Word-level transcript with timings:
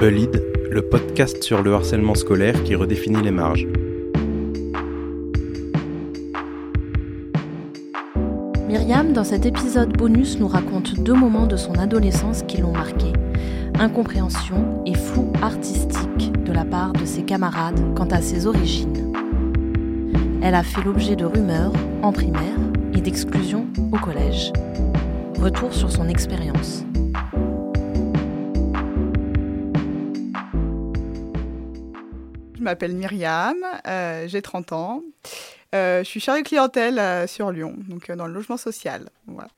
Bullied, 0.00 0.42
le 0.70 0.82
podcast 0.82 1.42
sur 1.42 1.62
le 1.62 1.72
harcèlement 1.72 2.14
scolaire 2.14 2.62
qui 2.64 2.74
redéfinit 2.74 3.22
les 3.22 3.30
marges. 3.30 3.66
Myriam, 8.68 9.14
dans 9.14 9.24
cet 9.24 9.46
épisode 9.46 9.96
bonus, 9.96 10.38
nous 10.38 10.48
raconte 10.48 11.00
deux 11.00 11.14
moments 11.14 11.46
de 11.46 11.56
son 11.56 11.78
adolescence 11.78 12.42
qui 12.42 12.58
l'ont 12.58 12.72
marqué. 12.72 13.10
Incompréhension 13.78 14.82
et 14.84 14.92
flou 14.92 15.32
artistique 15.40 16.30
de 16.44 16.52
la 16.52 16.66
part 16.66 16.92
de 16.92 17.06
ses 17.06 17.22
camarades 17.22 17.80
quant 17.94 18.08
à 18.08 18.20
ses 18.20 18.46
origines. 18.46 19.14
Elle 20.42 20.54
a 20.54 20.62
fait 20.62 20.84
l'objet 20.84 21.16
de 21.16 21.24
rumeurs 21.24 21.72
en 22.02 22.12
primaire 22.12 22.58
et 22.92 23.00
d'exclusion 23.00 23.66
au 23.92 23.96
collège. 23.96 24.52
Retour 25.40 25.72
sur 25.72 25.90
son 25.90 26.06
expérience. 26.10 26.84
M'appelle 32.66 32.94
Myriam, 32.94 33.56
euh, 33.86 34.26
j'ai 34.28 34.42
30 34.42 34.72
ans. 34.72 35.02
Euh, 35.74 36.00
je 36.00 36.08
suis 36.08 36.20
chargée 36.20 36.42
de 36.42 36.48
clientèle 36.48 36.98
euh, 36.98 37.26
sur 37.26 37.50
Lyon, 37.52 37.76
donc 37.88 38.10
dans 38.10 38.26
le 38.26 38.32
logement 38.32 38.56
social. 38.56 39.08
Voilà. 39.26 39.48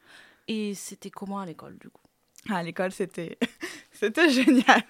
Et 0.47 0.75
c'était 0.75 1.11
comment 1.11 1.39
à 1.39 1.47
l'école 1.47 1.79
du 1.79 1.89
coup? 1.89 2.02
À 2.51 2.63
l'école, 2.63 2.93
c'était 2.93 3.39
c'était 3.93 4.29
génial. 4.29 4.83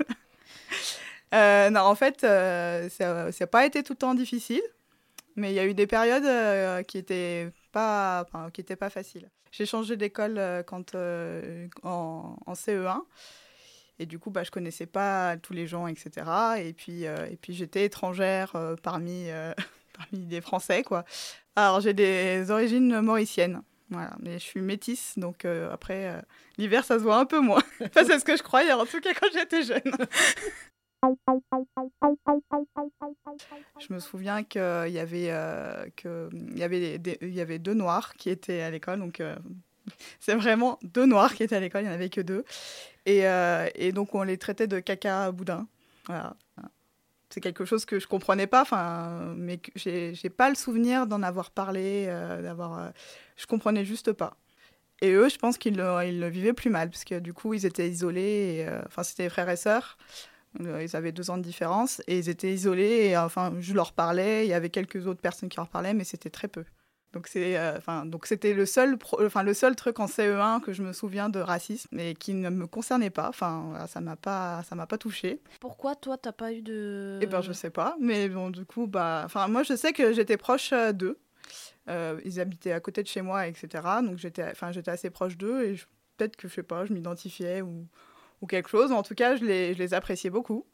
Non, 1.33 1.81
en 1.81 1.95
fait, 1.95 2.21
ça 2.21 3.31
n'a 3.41 3.47
pas 3.47 3.65
été 3.67 3.83
tout 3.83 3.93
le 3.93 3.99
temps 3.99 4.15
difficile, 4.15 4.63
mais 5.37 5.53
il 5.53 5.55
y 5.55 5.61
a 5.61 5.67
eu 5.67 5.75
des 5.75 5.87
périodes 5.87 6.85
qui 6.87 6.99
étaient 6.99 7.51
pas, 7.73 8.25
enfin, 8.27 8.51
qui 8.51 8.61
étaient 8.61 8.77
pas 8.77 8.91
faciles. 8.91 9.29
J'ai 9.53 9.67
changé 9.67 9.97
d'école 9.97 10.65
quand 10.67 10.95
en, 10.95 12.37
en 12.47 12.53
CE1. 12.53 13.03
Et 13.99 14.07
du 14.07 14.19
coup, 14.19 14.31
bah, 14.31 14.45
je 14.45 14.51
connaissais 14.51 14.87
pas 14.87 15.37
tous 15.37 15.53
les 15.53 15.67
gens, 15.67 15.87
etc. 15.87 16.27
Et 16.59 16.73
puis, 16.73 17.07
euh, 17.07 17.27
et 17.31 17.37
puis 17.37 17.53
j'étais 17.55 17.85
étrangère 17.85 18.55
euh, 18.55 18.77
parmi, 18.83 19.31
euh, 19.31 19.53
parmi 19.97 20.25
des 20.27 20.41
Français, 20.41 20.83
quoi. 20.83 21.05
Alors, 21.57 21.81
j'ai 21.81 21.95
des 21.95 22.51
origines 22.51 23.01
mauriciennes. 23.01 23.63
Voilà, 23.91 24.15
mais 24.21 24.35
je 24.35 24.45
suis 24.45 24.61
métisse, 24.61 25.19
donc 25.19 25.47
après, 25.47 26.23
l'hiver, 26.59 26.85
ça 26.85 26.99
se 26.99 27.03
voit 27.03 27.17
un 27.17 27.25
peu 27.25 27.41
moins. 27.41 27.63
Enfin, 27.81 28.05
c'est 28.07 28.19
ce 28.19 28.25
que 28.25 28.37
je 28.37 28.43
croyais, 28.43 28.71
en 28.73 28.85
tout 28.85 29.01
cas, 29.01 29.15
quand 29.15 29.29
j'étais 29.33 29.63
jeune. 29.63 29.81
Je 33.81 33.93
me 33.95 33.99
souviens 34.01 34.43
qu'il 34.43 34.61
y 34.89 34.99
avait, 34.99 35.31
euh, 35.31 35.87
que, 35.97 36.29
y 36.57 36.63
avait, 36.63 36.99
des- 36.99 37.19
y 37.23 37.41
avait 37.41 37.59
deux 37.59 37.75
noirs 37.75 38.15
qui 38.15 38.31
étaient 38.31 38.63
à 38.63 38.71
l'école, 38.71 38.99
donc 38.99 39.23
c'est 40.21 40.35
vraiment 40.35 40.79
deux 40.83 41.07
noirs 41.07 41.35
qui 41.35 41.43
étaient 41.45 41.57
à 41.57 41.61
l'école, 41.61 41.83
il 41.83 41.85
n'y 41.85 41.91
en 41.91 41.95
avait 41.95 42.11
que 42.11 42.21
deux. 42.21 42.45
Et, 43.09 43.27
euh, 43.27 43.67
et 43.75 43.93
donc 43.93 44.15
on 44.15 44.23
les 44.23 44.37
traitait 44.37 44.67
de 44.67 44.81
caca 44.81 45.33
boudin. 45.33 45.67
C'est 47.31 47.41
quelque 47.41 47.65
chose 47.65 47.85
que 47.85 47.99
je 47.99 48.07
comprenais 48.07 48.47
pas, 48.47 48.63
enfin, 48.63 49.35
mais 49.37 49.61
j'ai 49.77 50.31
pas 50.31 50.49
le 50.49 50.55
souvenir 50.55 51.07
d'en 51.07 51.23
avoir 51.23 51.51
parlé, 51.51 52.07
euh, 52.09 52.43
d'avoir, 52.43 52.79
euh, 52.79 52.89
je 53.37 53.47
comprenais 53.47 53.85
juste 53.85 54.13
pas. 54.13 54.37
Et 55.03 55.13
eux, 55.13 55.29
je 55.29 55.39
pense 55.39 55.59
qu'ils 55.59 55.77
le, 55.77 56.29
vivaient 56.29 56.55
plus 56.55 56.71
mal, 56.71 56.91
parce 56.91 57.05
que 57.05 57.19
du 57.19 57.33
coup, 57.35 57.55
ils 57.55 57.67
étaient 57.67 57.89
isolés. 57.89 58.65
euh, 58.69 58.83
Enfin, 58.87 59.03
c'était 59.03 59.29
frères 59.29 59.49
et 59.51 59.57
sœurs. 59.57 59.99
Ils 60.61 60.97
avaient 60.97 61.13
deux 61.13 61.31
ans 61.31 61.39
de 61.39 61.43
différence 61.43 62.03
et 62.09 62.19
ils 62.19 62.29
étaient 62.31 62.53
isolés. 62.53 63.09
Et 63.11 63.17
enfin, 63.19 63.55
je 63.61 63.75
leur 63.75 63.93
parlais. 63.93 64.47
Il 64.47 64.49
y 64.51 64.55
avait 64.55 64.71
quelques 64.71 65.07
autres 65.07 65.21
personnes 65.21 65.49
qui 65.51 65.57
leur 65.59 65.69
parlaient, 65.69 65.95
mais 65.95 66.05
c'était 66.05 66.31
très 66.31 66.49
peu. 66.49 66.65
Donc 67.15 67.27
c'est, 67.27 67.57
euh, 67.57 67.77
enfin, 67.79 68.05
donc 68.05 68.27
c'était 68.27 68.53
le 68.53 68.67
seul, 68.67 68.99
pro- 68.99 69.25
enfin 69.25 69.43
le 69.43 69.55
seul 69.55 69.75
truc 69.75 69.99
en 69.99 70.07
CE1 70.07 70.61
que 70.61 70.73
je 70.75 70.83
me 70.83 70.93
souviens 70.93 71.31
de 71.31 71.41
racisme 71.41 71.99
et 71.99 72.15
qui 72.15 72.35
ne 72.35 72.51
me 72.51 72.67
concernait 72.67 73.09
pas. 73.11 73.29
Enfin, 73.31 73.65
voilà, 73.71 73.87
ça 73.87 74.01
m'a 74.01 74.17
pas, 74.17 74.63
ça 74.69 74.75
m'a 74.75 74.87
pas 74.87 74.99
touché. 74.99 75.41
Pourquoi 75.59 75.95
toi 75.97 76.19
t'as 76.19 76.33
pas 76.33 76.53
eu 76.53 76.61
de. 76.61 77.19
Eh 77.23 77.27
ben, 77.27 77.41
je 77.41 77.53
sais 77.53 77.71
pas, 77.71 77.97
mais 77.99 78.29
bon, 78.29 78.51
du 78.51 78.67
coup, 78.67 78.87
bah, 78.87 79.23
enfin, 79.25 79.49
moi, 79.49 79.63
je 79.63 79.75
sais 79.75 79.93
que 79.95 80.13
j'étais 80.13 80.37
proche 80.37 80.71
euh, 80.75 80.93
d'eux. 80.93 81.19
Euh, 81.89 82.21
ils 82.27 82.41
habitaient 82.41 82.73
à 82.73 82.81
côté 82.81 83.03
de 83.03 83.09
chez 83.09 83.23
moi, 83.23 83.47
etc. 83.47 83.69
Donc 84.05 84.19
j'étais, 84.19 84.45
enfin, 84.51 84.71
j'étais 84.73 84.91
assez 84.91 85.09
proche 85.09 85.39
d'eux 85.39 85.65
et 85.65 85.77
peut-être 86.19 86.37
que 86.37 86.47
je 86.47 86.55
sais 86.55 86.63
pas, 86.63 86.85
je 86.85 86.93
m'identifiais 86.93 87.63
ou, 87.63 87.87
ou 88.43 88.47
quelque 88.47 88.69
chose. 88.69 88.93
En 88.93 89.03
tout 89.03 89.15
cas, 89.15 89.37
je 89.37 89.45
les, 89.47 89.73
je 89.73 89.79
les 89.79 89.95
appréciais 89.95 90.29
beaucoup. 90.29 90.67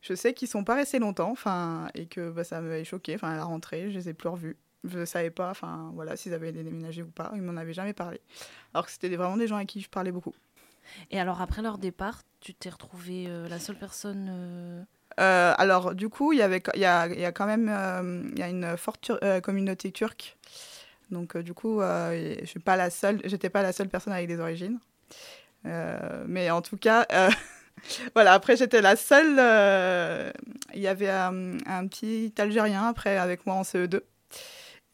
Je 0.00 0.14
sais 0.14 0.32
qu'ils 0.32 0.48
sont 0.48 0.64
pas 0.64 0.74
restés 0.76 0.98
longtemps, 0.98 1.30
enfin, 1.30 1.88
et 1.94 2.06
que 2.06 2.30
bah, 2.30 2.44
ça 2.44 2.62
m'avait 2.62 2.84
choqué. 2.84 3.14
Enfin, 3.16 3.32
à 3.32 3.36
la 3.36 3.44
rentrée, 3.44 3.90
je 3.90 3.98
les 3.98 4.08
ai 4.08 4.14
plus 4.14 4.30
revus. 4.30 4.56
Je 4.86 5.04
savais 5.04 5.30
pas, 5.30 5.50
enfin, 5.50 5.90
voilà, 5.94 6.16
s'ils 6.16 6.34
avaient 6.34 6.52
déménagé 6.52 7.02
ou 7.02 7.10
pas. 7.10 7.32
Ils 7.34 7.42
m'en 7.42 7.56
avaient 7.56 7.72
jamais 7.72 7.94
parlé. 7.94 8.20
Alors 8.74 8.84
que 8.86 8.92
c'était 8.92 9.14
vraiment 9.16 9.36
des 9.36 9.46
gens 9.46 9.56
à 9.56 9.64
qui 9.64 9.80
je 9.80 9.88
parlais 9.88 10.12
beaucoup. 10.12 10.34
Et 11.10 11.18
alors 11.18 11.40
après 11.40 11.62
leur 11.62 11.78
départ, 11.78 12.20
tu 12.40 12.52
t'es 12.54 12.68
retrouvée 12.68 13.24
euh, 13.28 13.48
la 13.48 13.58
seule 13.58 13.76
personne. 13.78 14.28
euh, 14.30 14.82
Euh, 15.20 15.54
alors, 15.56 15.94
du 15.94 16.08
coup, 16.08 16.32
il 16.32 16.38
y, 16.40 16.42
avait, 16.42 16.62
il 16.74 16.80
y, 16.80 16.84
a, 16.84 17.06
il 17.06 17.20
y 17.20 17.24
a 17.24 17.32
quand 17.32 17.46
même 17.46 18.30
il 18.34 18.38
y 18.38 18.42
a 18.42 18.48
une 18.48 18.76
forte 18.76 19.00
tur- 19.00 19.20
communauté 19.42 19.90
turque. 19.92 20.36
Donc, 21.10 21.36
du 21.38 21.54
coup, 21.54 21.80
je 21.80 22.42
suis 22.44 22.60
pas 22.60 22.76
la 22.76 22.90
seule, 22.90 23.20
j'étais 23.24 23.48
pas 23.50 23.62
la 23.62 23.72
seule 23.72 23.88
personne 23.88 24.12
avec 24.12 24.26
des 24.28 24.40
origines. 24.40 24.78
Mais 25.64 26.50
en 26.50 26.60
tout 26.62 26.76
cas, 26.76 27.06
voilà, 28.14 28.32
après, 28.34 28.56
j'étais 28.56 28.82
la 28.82 28.96
seule. 28.96 29.38
Il 30.74 30.80
y 30.80 30.88
avait 30.88 31.08
euh, 31.10 31.58
un 31.66 31.86
petit 31.86 32.34
Algérien 32.38 32.88
après 32.88 33.16
avec 33.16 33.46
moi 33.46 33.54
en 33.54 33.62
CE2. 33.62 34.00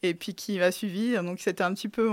Et 0.03 0.13
puis 0.13 0.33
qui 0.33 0.57
m'a 0.59 0.71
suivi. 0.71 1.13
Donc, 1.15 1.39
c'était 1.39 1.63
un 1.63 1.73
petit 1.73 1.89
peu 1.89 2.09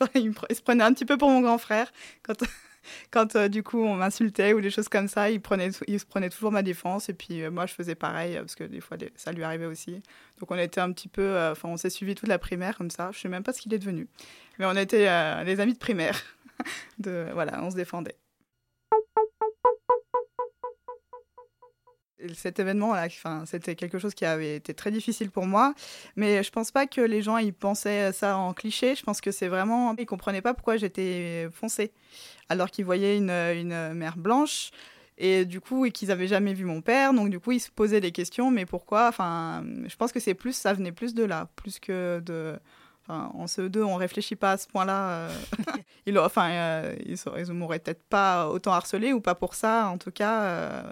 il, 0.14 0.34
se 0.34 0.62
prenait 0.62 0.84
un 0.84 0.92
petit 0.92 1.04
peu 1.04 1.16
pour 1.16 1.30
mon 1.30 1.40
grand 1.40 1.58
frère. 1.58 1.92
Quand, 2.22 2.34
quand 3.10 3.36
euh, 3.36 3.48
du 3.48 3.62
coup 3.62 3.82
on 3.82 3.94
m'insultait 3.94 4.52
ou 4.52 4.60
des 4.60 4.70
choses 4.70 4.88
comme 4.88 5.08
ça, 5.08 5.30
il, 5.30 5.40
prenait, 5.40 5.70
il 5.86 6.00
se 6.00 6.06
prenait 6.06 6.30
toujours 6.30 6.52
ma 6.52 6.62
défense 6.62 7.08
et 7.08 7.14
puis 7.14 7.42
euh, 7.42 7.50
moi 7.50 7.66
je 7.66 7.74
faisais 7.74 7.94
pareil 7.94 8.36
euh, 8.36 8.40
parce 8.40 8.54
que 8.54 8.64
des 8.64 8.80
fois 8.80 8.96
des- 8.96 9.12
ça 9.16 9.32
lui 9.32 9.42
arrivait 9.42 9.66
aussi. 9.66 10.02
Donc 10.40 10.50
on 10.50 10.58
était 10.58 10.80
un 10.80 10.92
petit 10.92 11.08
peu, 11.08 11.38
enfin 11.50 11.68
on 11.68 11.76
s'est 11.76 11.90
suivi 11.90 12.14
toute 12.14 12.28
la 12.28 12.38
primaire 12.38 12.76
comme 12.76 12.90
ça. 12.90 13.10
Je 13.12 13.18
sais 13.18 13.28
même 13.28 13.42
pas 13.42 13.52
ce 13.52 13.60
qu'il 13.60 13.74
est 13.74 13.78
devenu, 13.78 14.08
mais 14.58 14.66
on 14.66 14.76
était 14.76 15.08
les 15.44 15.60
amis 15.60 15.74
de 15.74 15.78
primaire. 15.78 16.20
de 16.98 17.28
voilà, 17.32 17.62
on 17.62 17.70
se 17.70 17.76
défendait. 17.76 18.16
Cet 22.34 22.58
événement-là, 22.58 23.06
enfin, 23.06 23.44
c'était 23.46 23.76
quelque 23.76 23.98
chose 23.98 24.14
qui 24.14 24.24
avait 24.24 24.56
été 24.56 24.74
très 24.74 24.90
difficile 24.90 25.30
pour 25.30 25.46
moi, 25.46 25.74
mais 26.16 26.42
je 26.42 26.50
pense 26.50 26.72
pas 26.72 26.86
que 26.86 27.00
les 27.00 27.22
gens 27.22 27.36
ils 27.36 27.54
pensaient 27.54 28.12
ça 28.12 28.36
en 28.36 28.52
cliché. 28.54 28.96
Je 28.96 29.04
pense 29.04 29.20
que 29.20 29.30
c'est 29.30 29.48
vraiment, 29.48 29.94
ils 29.96 30.06
comprenaient 30.06 30.42
pas 30.42 30.54
pourquoi 30.54 30.76
j'étais 30.76 31.48
foncée. 31.52 31.92
Alors 32.48 32.70
qu'ils 32.70 32.84
voyaient 32.84 33.16
une, 33.16 33.30
une 33.30 33.94
mère 33.94 34.16
blanche 34.16 34.70
et 35.18 35.44
du 35.44 35.60
coup 35.60 35.84
et 35.84 35.90
qu'ils 35.90 36.10
avaient 36.10 36.28
jamais 36.28 36.54
vu 36.54 36.64
mon 36.64 36.80
père. 36.80 37.12
Donc 37.12 37.30
du 37.30 37.40
coup 37.40 37.52
ils 37.52 37.60
se 37.60 37.70
posaient 37.70 38.00
des 38.00 38.12
questions 38.12 38.50
mais 38.50 38.66
pourquoi? 38.66 39.08
Enfin 39.08 39.64
je 39.86 39.96
pense 39.96 40.12
que 40.12 40.20
c'est 40.20 40.34
plus 40.34 40.54
ça 40.54 40.72
venait 40.72 40.92
plus 40.92 41.14
de 41.14 41.24
là 41.24 41.48
plus 41.56 41.78
que 41.78 42.20
de 42.24 42.58
en 43.08 43.46
CE2 43.46 43.82
on 43.82 43.96
réfléchit 43.96 44.36
pas 44.36 44.52
à 44.52 44.56
ce 44.58 44.66
point-là 44.68 45.10
euh, 45.10 45.34
ils 46.06 46.18
enfin 46.18 46.50
euh, 46.50 46.96
ils 47.06 47.52
m'auraient 47.52 47.78
peut-être 47.78 48.02
pas 48.04 48.48
autant 48.48 48.72
harcelé 48.72 49.14
ou 49.14 49.20
pas 49.20 49.34
pour 49.34 49.54
ça 49.54 49.88
en 49.88 49.96
tout 49.96 50.10
cas 50.10 50.42
euh, 50.42 50.82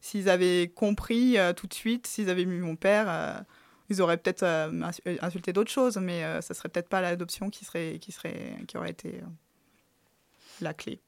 s'ils 0.00 0.28
avaient 0.28 0.68
compris 0.68 1.38
euh, 1.38 1.52
tout 1.52 1.66
de 1.66 1.74
suite 1.74 2.06
s'ils 2.06 2.30
avaient 2.30 2.44
vu 2.44 2.60
mon 2.60 2.76
père 2.76 3.06
euh, 3.08 3.38
ils 3.88 4.02
auraient 4.02 4.16
peut-être 4.16 4.42
euh, 4.42 4.70
insu- 4.70 5.18
insulté 5.20 5.52
d'autres 5.52 5.70
choses 5.70 5.96
mais 5.98 6.22
ça 6.42 6.54
serait 6.54 6.68
peut-être 6.68 6.88
pas 6.88 7.00
l'adoption 7.00 7.50
qui 7.50 7.64
serait 7.64 7.98
qui 8.00 8.12
serait 8.12 8.56
qui 8.66 8.76
aurait 8.76 8.90
été 8.90 9.20
la 10.60 10.74
clé. 10.74 11.00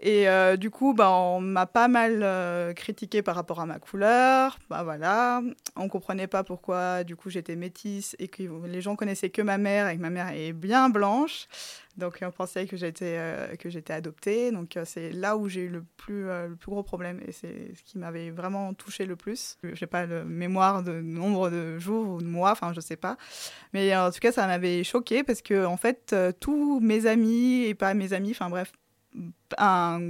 Et 0.00 0.28
euh, 0.28 0.56
du 0.56 0.70
coup, 0.70 0.92
bah, 0.92 1.10
on 1.10 1.40
m'a 1.40 1.66
pas 1.66 1.88
mal 1.88 2.20
euh, 2.22 2.72
critiqué 2.72 3.22
par 3.22 3.34
rapport 3.34 3.60
à 3.60 3.66
ma 3.66 3.78
couleur. 3.78 4.58
Bah 4.68 4.82
voilà, 4.82 5.40
on 5.76 5.88
comprenait 5.88 6.26
pas 6.26 6.44
pourquoi 6.44 7.04
du 7.04 7.16
coup 7.16 7.30
j'étais 7.30 7.56
métisse 7.56 8.16
et 8.18 8.28
que 8.28 8.42
les 8.66 8.80
gens 8.80 8.96
connaissaient 8.96 9.30
que 9.30 9.42
ma 9.42 9.58
mère 9.58 9.88
et 9.88 9.96
que 9.96 10.02
ma 10.02 10.10
mère 10.10 10.28
est 10.28 10.52
bien 10.52 10.88
blanche. 10.88 11.46
Donc 11.96 12.18
on 12.22 12.30
pensait 12.32 12.66
que 12.66 12.76
j'étais 12.76 13.16
euh, 13.18 13.54
adoptée. 13.88 14.50
Donc 14.50 14.76
c'est 14.84 15.12
là 15.12 15.36
où 15.36 15.48
j'ai 15.48 15.62
eu 15.62 15.68
le 15.68 15.84
plus 15.96 16.24
le 16.24 16.56
plus 16.56 16.70
gros 16.70 16.82
problème 16.82 17.20
et 17.26 17.32
c'est 17.32 17.72
ce 17.74 17.82
qui 17.84 17.98
m'avait 17.98 18.30
vraiment 18.30 18.74
touché 18.74 19.06
le 19.06 19.16
plus. 19.16 19.58
J'ai 19.72 19.86
pas 19.86 20.06
le 20.06 20.24
mémoire 20.24 20.82
de 20.82 21.00
nombre 21.00 21.50
de 21.50 21.78
jours 21.78 22.08
ou 22.14 22.20
de 22.20 22.26
mois, 22.26 22.50
enfin 22.50 22.72
je 22.74 22.80
sais 22.80 22.96
pas. 22.96 23.16
Mais 23.72 23.96
en 23.96 24.10
tout 24.10 24.18
cas, 24.20 24.32
ça 24.32 24.46
m'avait 24.46 24.82
choqué 24.82 25.22
parce 25.22 25.40
que 25.40 25.64
en 25.64 25.76
fait, 25.76 26.14
tous 26.40 26.80
mes 26.80 27.06
amis 27.06 27.64
et 27.64 27.74
pas 27.74 27.94
mes 27.94 28.12
amis, 28.12 28.32
enfin 28.32 28.50
bref, 28.50 28.72
un 29.58 30.00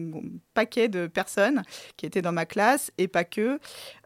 paquet 0.54 0.88
de 0.88 1.06
personnes 1.06 1.62
qui 1.96 2.06
étaient 2.06 2.22
dans 2.22 2.32
ma 2.32 2.46
classe 2.46 2.90
et 2.98 3.08
pas 3.08 3.24
que 3.24 3.58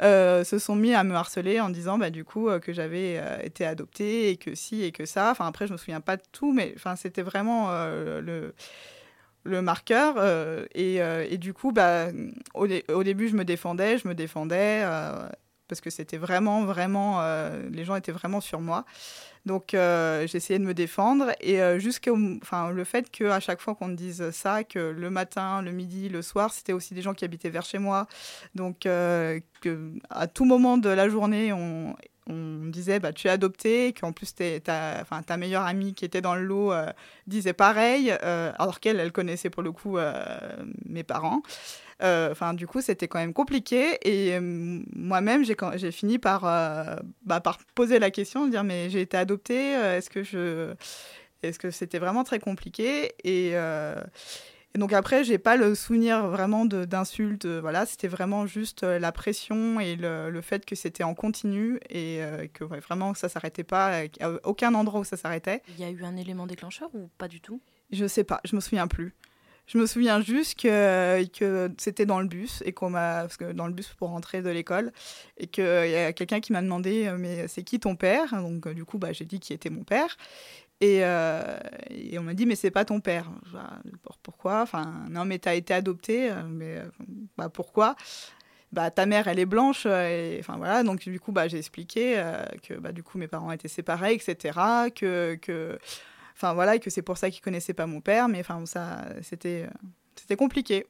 euh, 0.03 0.45
se 0.45 0.59
sont 0.59 0.75
mis 0.75 0.95
à 0.95 1.05
me 1.05 1.15
harceler 1.15 1.61
en 1.61 1.71
disant 1.71 1.99
bah 1.99 2.11
du 2.11 2.25
coup 2.25 2.49
euh, 2.49 2.59
que 2.59 2.73
j'avais 2.73 3.19
euh, 3.19 3.39
été 3.43 3.65
adoptée 3.65 4.31
et 4.31 4.37
que 4.37 4.55
si 4.55 4.83
et 4.83 4.93
que 4.93 5.07
ça. 5.07 5.31
Enfin 5.31 5.47
après, 5.47 5.67
je 5.67 5.73
me 5.73 5.79
souviens 5.79 6.01
pas 6.01 6.17
de 6.17 6.23
tout, 6.33 6.53
mais 6.53 6.73
enfin 6.77 6.97
c'était 6.97 7.23
vraiment 7.23 7.71
le 7.71 8.55
le 9.45 9.63
marqueur 9.63 10.17
et, 10.75 10.97
et 10.97 11.39
du 11.39 11.55
coup 11.55 11.73
bah 11.73 12.09
au, 12.55 12.67
au 12.67 13.03
début 13.03 13.29
je 13.29 13.37
me 13.37 13.45
défendais 13.45 13.97
je 13.99 14.09
me 14.09 14.15
défendais 14.15 14.85
parce 15.69 15.81
que 15.81 15.91
c'était 15.91 16.17
vraiment, 16.17 16.65
vraiment, 16.65 17.23
les 17.71 17.85
gens 17.85 17.95
étaient 17.95 18.13
vraiment 18.13 18.41
sur 18.41 18.61
moi. 18.61 18.85
Donc 19.49 19.73
euh, 19.73 20.27
essayé 20.27 20.59
de 20.59 20.65
me 20.65 20.75
défendre 20.75 21.33
et 21.41 21.63
euh, 21.63 21.79
jusqu'au 21.79 22.19
enfin 22.43 22.71
le 22.71 22.85
fait 22.85 23.11
que 23.11 23.25
à 23.25 23.41
chaque 23.41 23.63
fois 23.63 23.75
qu'on 23.75 23.89
me 23.89 23.95
dise 23.95 24.31
ça 24.31 24.63
que 24.63 24.79
le 24.79 25.09
matin, 25.11 25.63
le 25.63 25.73
midi, 25.73 26.11
le 26.11 26.21
soir, 26.21 26.53
c'était 26.53 26.75
aussi 26.75 26.93
des 26.93 27.01
gens 27.01 27.15
qui 27.15 27.25
habitaient 27.25 27.49
vers 27.49 27.65
chez 27.65 27.79
moi. 27.79 28.07
Donc 28.55 28.85
euh, 28.85 29.41
que 29.63 29.93
à 30.11 30.27
tout 30.27 30.45
moment 30.45 30.77
de 30.77 30.91
la 30.91 31.09
journée, 31.09 31.53
on 31.55 31.95
disait 32.67 33.01
bah, 33.01 33.15
tu 33.15 33.29
es 33.29 33.31
adopté, 33.31 33.95
qu'en 33.95 34.13
plus 34.13 34.35
ta, 34.35 34.61
ta 34.61 35.37
meilleure 35.39 35.65
amie 35.65 35.95
qui 35.95 36.05
était 36.05 36.21
dans 36.21 36.35
le 36.35 36.43
lot 36.43 36.75
disait 37.27 37.55
pareil, 37.55 38.11
alors 38.11 38.81
qu'elle, 38.81 39.01
elle 39.01 39.13
connaissait 39.13 39.49
pour 39.49 39.63
le 39.63 39.73
coup 39.73 39.97
mes 40.85 41.05
parents. 41.05 41.41
Euh, 42.03 42.31
enfin, 42.31 42.55
du 42.55 42.67
coup, 42.67 42.81
c'était 42.81 43.09
quand 43.09 43.19
même 43.19 43.33
compliqué. 43.33 43.99
Et 44.09 44.35
euh, 44.37 44.81
moi-même, 44.95 45.45
j'ai 45.45 45.93
fini 45.93 46.19
par, 46.19 46.45
euh, 46.45 46.97
bah, 47.25 47.41
par 47.41 47.59
poser 47.75 47.99
la 47.99 48.11
question, 48.11 48.47
dire 48.47 48.65
mais 48.65 48.91
j'ai 48.91 49.01
été 49.01 49.17
adoptée, 49.17 49.73
est-ce 49.73 50.11
que 50.11 50.23
je, 50.23 50.75
est-ce 51.43 51.59
que 51.59 51.71
c'était 51.71 51.99
vraiment 51.99 52.25
très 52.25 52.39
compliqué? 52.39 53.13
Et, 53.25 53.55
donc 54.75 54.93
après, 54.93 55.25
j'ai 55.25 55.39
pas 55.39 55.57
le 55.57 55.75
souvenir 55.75 56.29
vraiment 56.29 56.65
d'insultes. 56.65 57.47
Voilà, 57.47 57.85
c'était 57.85 58.07
vraiment 58.07 58.47
juste 58.47 58.83
la 58.85 59.11
pression 59.11 59.81
et 59.81 59.97
le, 59.97 60.41
fait 60.41 60.65
que 60.65 60.77
c'était 60.77 61.03
en 61.03 61.15
continu 61.15 61.81
et 61.91 62.21
que 62.53 62.63
vraiment 62.63 63.15
ça 63.15 63.29
s'arrêtait 63.29 63.65
pas, 63.65 64.03
aucun 64.45 64.75
endroit 64.75 65.01
où 65.01 65.05
ça 65.05 65.17
s'arrêtait. 65.17 65.63
Il 65.71 65.81
y 65.81 65.85
a 65.85 65.91
eu 65.91 66.05
un 66.05 66.17
élément 66.17 66.47
déclencheur 66.47 66.91
ou 66.95 67.09
pas 67.19 67.27
du 67.27 67.41
tout? 67.41 67.61
Je 67.91 68.07
sais 68.07 68.25
pas, 68.25 68.41
je 68.45 68.55
me 68.55 68.61
souviens 68.61 68.87
plus. 68.87 69.15
Je 69.69 69.77
me 69.77 69.85
souviens 69.85 70.23
juste 70.23 70.59
que, 70.59 71.27
que 71.27 71.71
c'était 71.77 72.07
dans 72.07 72.21
le 72.21 72.27
bus 72.27 72.63
et 72.65 72.73
qu'on 72.73 72.89
m'a 72.89 73.21
parce 73.21 73.37
que 73.37 73.53
dans 73.53 73.67
le 73.67 73.75
bus 73.75 73.89
pour 73.99 74.09
rentrer 74.09 74.41
de 74.41 74.49
l'école 74.49 74.93
et 75.37 75.47
qu'il 75.47 75.63
y 75.63 75.95
a 75.95 76.15
quelqu'un 76.15 76.41
qui 76.41 76.53
m'a 76.53 76.63
demandé 76.63 77.07
euh, 77.07 77.19
mais 77.19 77.47
c'est 77.49 77.63
qui 77.63 77.79
ton 77.79 77.95
père? 77.95 78.31
Donc 78.41 78.67
euh, 78.67 78.73
du 78.73 78.87
coup 78.87 78.97
bah, 78.97 79.13
j'ai 79.13 79.27
dit 79.27 79.41
qui 79.41 79.53
était 79.53 79.69
mon 79.69 79.85
père 79.85 80.17
et, 80.81 81.01
euh, 81.05 81.59
et 81.91 82.19
on 82.19 82.23
m'a 82.23 82.33
dit 82.33 82.47
mais 82.47 82.57
c'est 82.57 82.71
pas 82.71 82.87
ton 82.87 83.01
père. 83.01 83.31
Pourquoi? 84.23 84.63
Enfin 84.63 85.05
non 85.11 85.27
mais 85.27 85.39
t'as 85.39 85.55
été 85.55 85.75
adopté 85.75 86.33
mais 86.49 86.79
bah 87.37 87.51
pourquoi? 87.51 87.95
Bah 88.73 88.91
ta 88.91 89.05
mère 89.05 89.29
elle 89.29 89.39
est 89.39 89.47
blanche 89.47 89.85
et 89.85 90.39
enfin 90.41 90.57
voilà. 90.57 90.83
Donc 90.83 91.07
du 91.07 91.21
coup 91.21 91.33
bah 91.33 91.47
j'ai 91.47 91.59
expliqué 91.59 92.23
que 92.63 92.73
bah 92.75 92.93
du 92.93 93.03
coup 93.03 93.19
mes 93.19 93.29
parents 93.29 93.53
étaient 93.53 93.69
séparés 93.69 94.15
etc 94.15 94.59
que 94.95 95.35
que 95.43 95.79
Enfin 96.39 96.55
voilà, 96.55 96.77
et 96.77 96.79
que 96.79 96.89
c'est 96.89 97.03
pour 97.03 97.19
ça 97.19 97.31
qu'ils 97.31 97.41
connaissaient 97.41 97.75
pas 97.75 97.89
mon 97.89 98.01
père, 98.01 98.29
mais 98.29 98.39
enfin 98.39 98.65
ça, 98.65 99.07
c'était, 99.23 99.65
euh, 99.65 99.89
c'était 100.15 100.37
compliqué. 100.37 100.87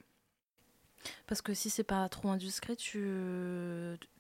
Parce 1.27 1.41
que 1.41 1.55
si 1.55 1.71
c'est 1.71 1.85
pas 1.85 2.07
trop 2.11 2.29
indiscret, 2.29 2.77
tu... 2.77 3.03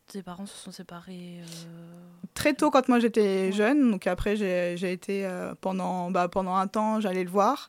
tes 0.07 0.23
parents 0.23 0.47
se 0.47 0.57
sont 0.57 0.73
séparés 0.73 1.43
euh, 1.43 2.01
Très 2.33 2.55
tôt, 2.55 2.71
quand 2.71 2.89
moi 2.89 2.99
j'étais 2.99 3.53
jeune. 3.53 3.91
Donc 3.91 4.07
après, 4.07 4.37
j'ai 4.37 4.91
été 4.91 5.27
euh, 5.27 5.55
pendant, 5.61 6.11
bah, 6.11 6.29
pendant 6.29 6.57
un 6.57 6.67
temps, 6.67 6.99
j'allais 6.99 7.25
le 7.25 7.31
voir. 7.31 7.69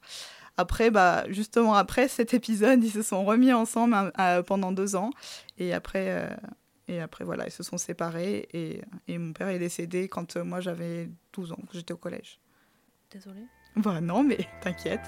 Après, 0.55 0.89
bah, 0.89 1.25
justement, 1.29 1.73
après 1.73 2.07
cet 2.07 2.33
épisode, 2.33 2.81
ils 2.81 2.91
se 2.91 3.01
sont 3.01 3.25
remis 3.25 3.51
ensemble 3.51 4.13
pendant 4.47 4.71
deux 4.71 4.95
ans. 4.95 5.09
Et 5.57 5.73
après, 5.73 6.29
et 6.87 7.01
après, 7.01 7.25
voilà, 7.25 7.45
ils 7.45 7.51
se 7.51 7.63
sont 7.63 7.77
séparés. 7.77 8.47
Et, 8.53 8.79
et 9.09 9.17
mon 9.17 9.33
père 9.33 9.49
est 9.49 9.59
décédé 9.59 10.07
quand 10.07 10.37
moi 10.37 10.61
j'avais 10.61 11.09
12 11.33 11.51
ans, 11.51 11.59
j'étais 11.73 11.93
au 11.93 11.97
collège. 11.97 12.39
Désolée. 13.11 13.47
Bah 13.75 14.01
non, 14.01 14.23
mais 14.23 14.37
t'inquiète. 14.61 15.01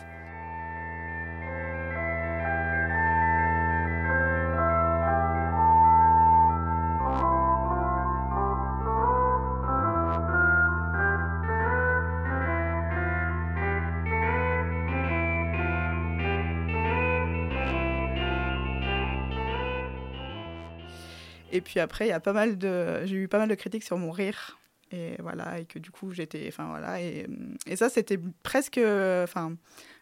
Et 21.53 21.59
puis 21.59 21.79
après, 21.79 22.05
il 22.05 22.09
y 22.09 22.13
a 22.13 22.19
pas 22.19 22.33
mal 22.33 22.57
de, 22.57 23.05
j'ai 23.05 23.17
eu 23.17 23.27
pas 23.27 23.37
mal 23.37 23.49
de 23.49 23.55
critiques 23.55 23.83
sur 23.83 23.97
mon 23.97 24.11
rire 24.11 24.60
et 24.91 25.15
voilà 25.19 25.59
et 25.59 25.65
que 25.65 25.79
du 25.79 25.91
coup 25.91 26.11
j'étais 26.11 26.45
enfin 26.47 26.67
voilà 26.69 27.01
et, 27.01 27.27
et 27.65 27.75
ça 27.75 27.89
c'était 27.89 28.19
presque 28.43 28.79
enfin 29.23 29.55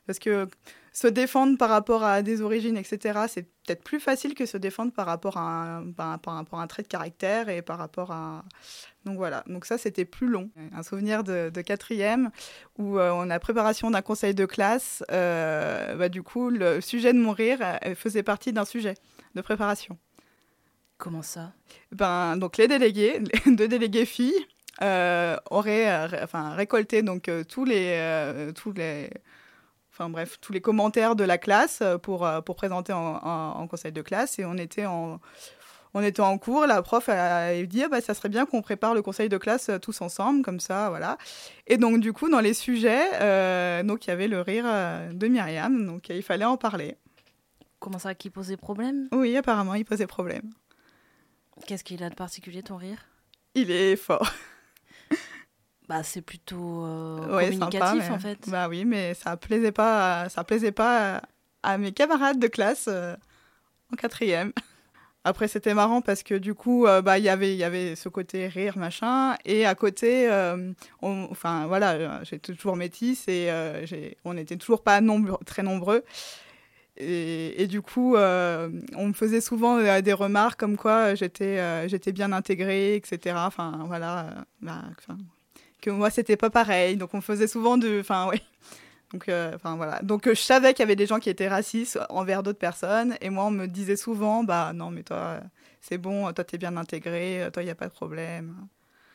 parce 0.08 0.20
que 0.20 0.48
se 0.92 1.08
défendre 1.08 1.58
par 1.58 1.70
rapport 1.70 2.04
à 2.04 2.22
des 2.22 2.42
origines 2.42 2.78
etc 2.78 3.22
c'est 3.28 3.44
peut-être 3.44 3.84
plus 3.84 4.00
facile 4.00 4.34
que 4.34 4.46
se 4.46 4.58
défendre 4.58 4.92
par 4.92 5.06
rapport 5.06 5.38
à 5.38 5.78
un, 5.78 5.92
par, 5.92 6.20
rapport 6.24 6.60
à 6.60 6.64
un 6.64 6.68
trait 6.68 6.84
de 6.84 6.88
caractère 6.88 7.50
et 7.50 7.62
par 7.62 7.78
rapport 7.78 8.12
à 8.12 8.44
donc 9.06 9.18
voilà. 9.18 9.44
Donc 9.48 9.66
ça 9.66 9.78
c'était 9.78 10.06
plus 10.06 10.28
long. 10.28 10.50
Un 10.74 10.84
souvenir 10.84 11.24
de, 11.24 11.50
quatrième 11.62 12.32
où 12.78 13.00
euh, 13.00 13.12
on 13.12 13.30
a 13.30 13.40
préparation 13.40 13.92
d'un 13.92 14.02
conseil 14.02 14.36
de 14.36 14.46
classe 14.46 15.04
euh, 15.12 15.96
bah, 15.96 16.10
du 16.10 16.22
coup 16.24 16.50
le 16.50 16.82
sujet 16.82 17.14
de 17.14 17.20
mon 17.20 17.32
rire 17.32 17.60
faisait 17.96 18.24
partie 18.24 18.54
d'un 18.54 18.66
sujet 18.66 18.96
de 19.36 19.42
préparation. 19.42 19.98
Comment 20.98 21.22
ça? 21.22 21.54
Ben, 21.94 22.36
Donc 22.36 22.58
les 22.58 22.68
délégués, 22.68 23.22
les 23.46 23.56
deux 23.56 23.68
délégués 23.68 24.06
filles, 24.06 24.46
euh, 24.82 25.38
aurait 25.50 25.90
euh, 25.90 26.24
enfin, 26.24 26.52
récolté 26.52 27.02
donc, 27.02 27.28
euh, 27.28 27.44
tous, 27.44 27.66
les, 27.66 28.52
tous, 28.56 28.72
les, 28.72 29.10
enfin, 29.92 30.10
bref, 30.10 30.38
tous 30.40 30.54
les 30.54 30.62
commentaires 30.62 31.16
de 31.16 31.24
la 31.24 31.38
classe 31.38 31.84
pour, 32.02 32.30
pour 32.46 32.56
présenter 32.56 32.94
en, 32.94 33.68
conseil 33.68 33.92
de 33.92 34.02
classe. 34.02 34.40
Et 34.40 34.46
on 34.46 34.56
était 34.56 34.86
en, 34.86 35.20
on 35.94 36.02
était 36.02 36.22
en 36.22 36.38
cours, 36.38 36.66
la 36.66 36.82
prof 36.82 37.10
a 37.10 37.54
dit 37.64 37.84
ah 37.84 37.90
bah, 37.90 38.00
ça 38.00 38.14
serait 38.14 38.30
bien 38.30 38.46
qu'on 38.46 38.62
prépare 38.62 38.94
le 38.94 39.02
conseil 39.02 39.28
de 39.28 39.38
classe 39.38 39.72
tous 39.82 40.02
ensemble, 40.02 40.44
comme 40.44 40.60
ça, 40.60 40.90
voilà. 40.90 41.18
Et 41.68 41.78
donc, 41.78 42.00
du 42.00 42.14
coup, 42.14 42.30
dans 42.30 42.40
les 42.40 42.54
sujets, 42.54 43.84
donc 43.84 44.06
il 44.06 44.10
y 44.10 44.14
avait 44.14 44.28
le 44.28 44.42
rire 44.42 44.66
de 45.12 45.28
Myriam, 45.28 45.86
donc 45.86 46.10
il 46.10 46.24
fallait 46.24 46.46
en 46.46 46.58
parler. 46.58 46.96
Comment 47.80 48.00
ça, 48.00 48.14
qui 48.14 48.30
posait 48.30 48.58
problème? 48.58 49.08
Oui, 49.14 49.36
apparemment, 49.38 49.74
il 49.74 49.86
posait 49.86 50.06
problème. 50.06 50.52
Qu'est-ce 51.66 51.84
qu'il 51.84 52.04
a 52.04 52.10
de 52.10 52.16
particulier, 52.16 52.62
ton 52.62 52.78
rire? 52.78 53.06
Il 53.56 53.72
est 53.72 53.96
fort. 53.96 54.32
Bah, 55.90 56.04
c'est 56.04 56.22
plutôt 56.22 56.86
euh, 56.86 57.18
communicatif 57.40 58.12
en 58.12 58.20
fait. 58.20 58.38
Bah 58.48 58.68
oui, 58.70 58.86
mais 58.86 59.16
ça 59.16 59.36
plaisait 59.38 59.72
pas, 59.72 60.30
ça 60.30 60.44
plaisait 60.44 60.72
pas 60.72 61.24
à, 61.64 61.78
mes 61.80 61.92
camarades 61.92 62.38
de 62.38 62.46
classe 62.46 62.86
euh, 62.88 63.16
en 63.92 63.96
quatrième. 63.96 64.54
Après, 65.24 65.48
c'était 65.48 65.74
marrant 65.74 66.02
parce 66.02 66.22
que 66.22 66.36
du 66.36 66.54
coup, 66.54 66.86
euh, 66.86 67.02
bah, 67.02 67.18
y 67.18 67.24
il 67.24 67.56
y 67.56 67.64
avait 67.64 67.96
ce 67.96 68.08
côté 68.08 68.48
rire, 68.48 68.78
machin. 68.78 69.36
Et 69.46 69.66
à 69.66 69.74
côté, 69.74 70.30
on, 71.02 71.28
enfin, 71.32 71.66
voilà, 71.66 72.24
j'étais 72.24 72.54
toujours 72.54 72.76
métisse 72.76 73.28
et 73.28 73.50
on 74.24 74.36
n'était 74.36 74.58
toujours 74.58 74.84
pas 74.84 75.02
très 75.48 75.64
nombreux. 75.64 76.04
Et, 76.98 77.64
et, 77.64 77.68
du 77.68 77.82
coup, 77.82 78.16
on 78.16 79.08
me 79.08 79.14
faisait 79.14 79.42
souvent 79.42 79.82
des 80.02 80.14
remarques 80.14 80.60
comme 80.60 80.78
quoi 80.78 81.16
j'étais 81.16 81.90
j'étais 81.90 82.12
bien 82.12 82.32
intégrée, 82.32 82.96
etc. 82.96 83.36
Enfin, 83.40 83.86
voilà. 83.88 84.46
Bah, 84.62 84.84
que 85.82 85.90
moi 85.90 86.10
c'était 86.10 86.38
pas 86.38 86.50
pareil. 86.50 86.98
Donc 86.98 87.14
on 87.14 87.22
faisait 87.22 87.48
souvent 87.48 87.78
de, 87.78 88.00
enfin 88.00 88.28
oui. 88.30 88.42
Donc, 89.12 89.28
euh, 89.28 89.54
enfin 89.56 89.76
voilà. 89.76 90.02
Donc 90.04 90.28
euh, 90.28 90.36
je 90.36 90.42
savais 90.42 90.74
qu'il 90.74 90.84
y 90.84 90.88
avait 90.88 90.96
des 90.96 91.08
gens 91.08 91.20
qui 91.20 91.30
étaient 91.30 91.48
racistes 91.48 92.00
envers 92.10 92.44
d'autres 92.44 92.60
personnes, 92.60 93.18
et 93.22 93.30
moi 93.32 93.46
on 93.46 93.52
me 93.52 93.66
disait 93.66 93.96
souvent, 93.96 94.44
bah 94.44 94.72
non 94.74 94.92
mais 94.92 95.04
toi 95.04 95.40
c'est 95.82 95.98
bon, 95.98 96.32
toi 96.32 96.44
t'es 96.44 96.58
bien 96.60 96.78
intégré, 96.78 97.50
toi 97.52 97.64
il 97.64 97.68
y 97.68 97.72
a 97.72 97.76
pas 97.76 97.88
de 97.88 97.94
problème. 97.94 98.56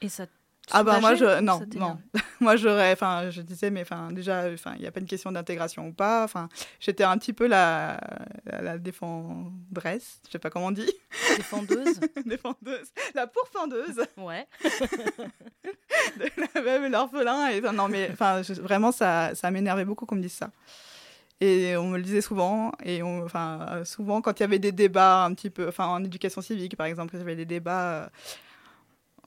Et 0.00 0.08
ça 0.08 0.26
ah 0.70 0.82
bah 0.82 1.00
moi 1.00 1.14
je 1.14 1.40
non 1.40 1.60
non. 1.76 1.98
Moi 2.40 2.56
j'aurais 2.56 2.92
enfin 2.92 3.30
je 3.30 3.42
disais 3.42 3.70
mais 3.70 3.82
enfin 3.82 4.10
déjà 4.10 4.46
enfin 4.52 4.72
il 4.76 4.82
n'y 4.82 4.86
a 4.86 4.90
pas 4.90 5.00
une 5.00 5.06
question 5.06 5.30
d'intégration 5.30 5.88
ou 5.88 5.92
pas. 5.92 6.24
Enfin 6.24 6.48
j'étais 6.80 7.04
un 7.04 7.16
petit 7.18 7.32
peu 7.32 7.46
la 7.46 8.00
la, 8.46 8.78
défendresse 8.78 10.20
je 10.26 10.32
sais 10.32 10.38
pas 10.38 10.50
comment 10.50 10.66
on 10.66 10.70
dit. 10.70 10.90
Défendeuse. 11.36 12.00
Défendeuse. 12.26 12.92
La 13.14 13.26
pourfendeuse. 13.26 14.00
Ouais. 14.16 14.46
Même 16.64 16.90
l'orphelin 16.90 17.48
et 17.48 17.60
non 17.60 17.88
mais 17.88 18.08
enfin 18.12 18.42
vraiment 18.60 18.92
ça 18.92 19.34
ça 19.34 19.50
m'énervait 19.50 19.84
beaucoup 19.84 20.06
qu'on 20.06 20.16
me 20.16 20.22
dise 20.22 20.32
ça. 20.32 20.50
Et 21.40 21.76
on 21.76 21.88
me 21.88 21.98
le 21.98 22.02
disait 22.02 22.20
souvent 22.20 22.72
et 22.82 23.02
enfin 23.02 23.82
souvent 23.84 24.22
quand 24.22 24.38
il 24.38 24.42
y 24.42 24.44
avait 24.44 24.58
des 24.58 24.72
débats 24.72 25.24
un 25.24 25.34
petit 25.34 25.50
peu 25.50 25.68
enfin 25.68 25.86
en 25.86 26.02
éducation 26.02 26.40
civique 26.40 26.76
par 26.76 26.86
exemple 26.86 27.14
il 27.14 27.18
y 27.18 27.22
avait 27.22 27.36
des 27.36 27.44
débats 27.44 27.92
euh, 27.92 28.06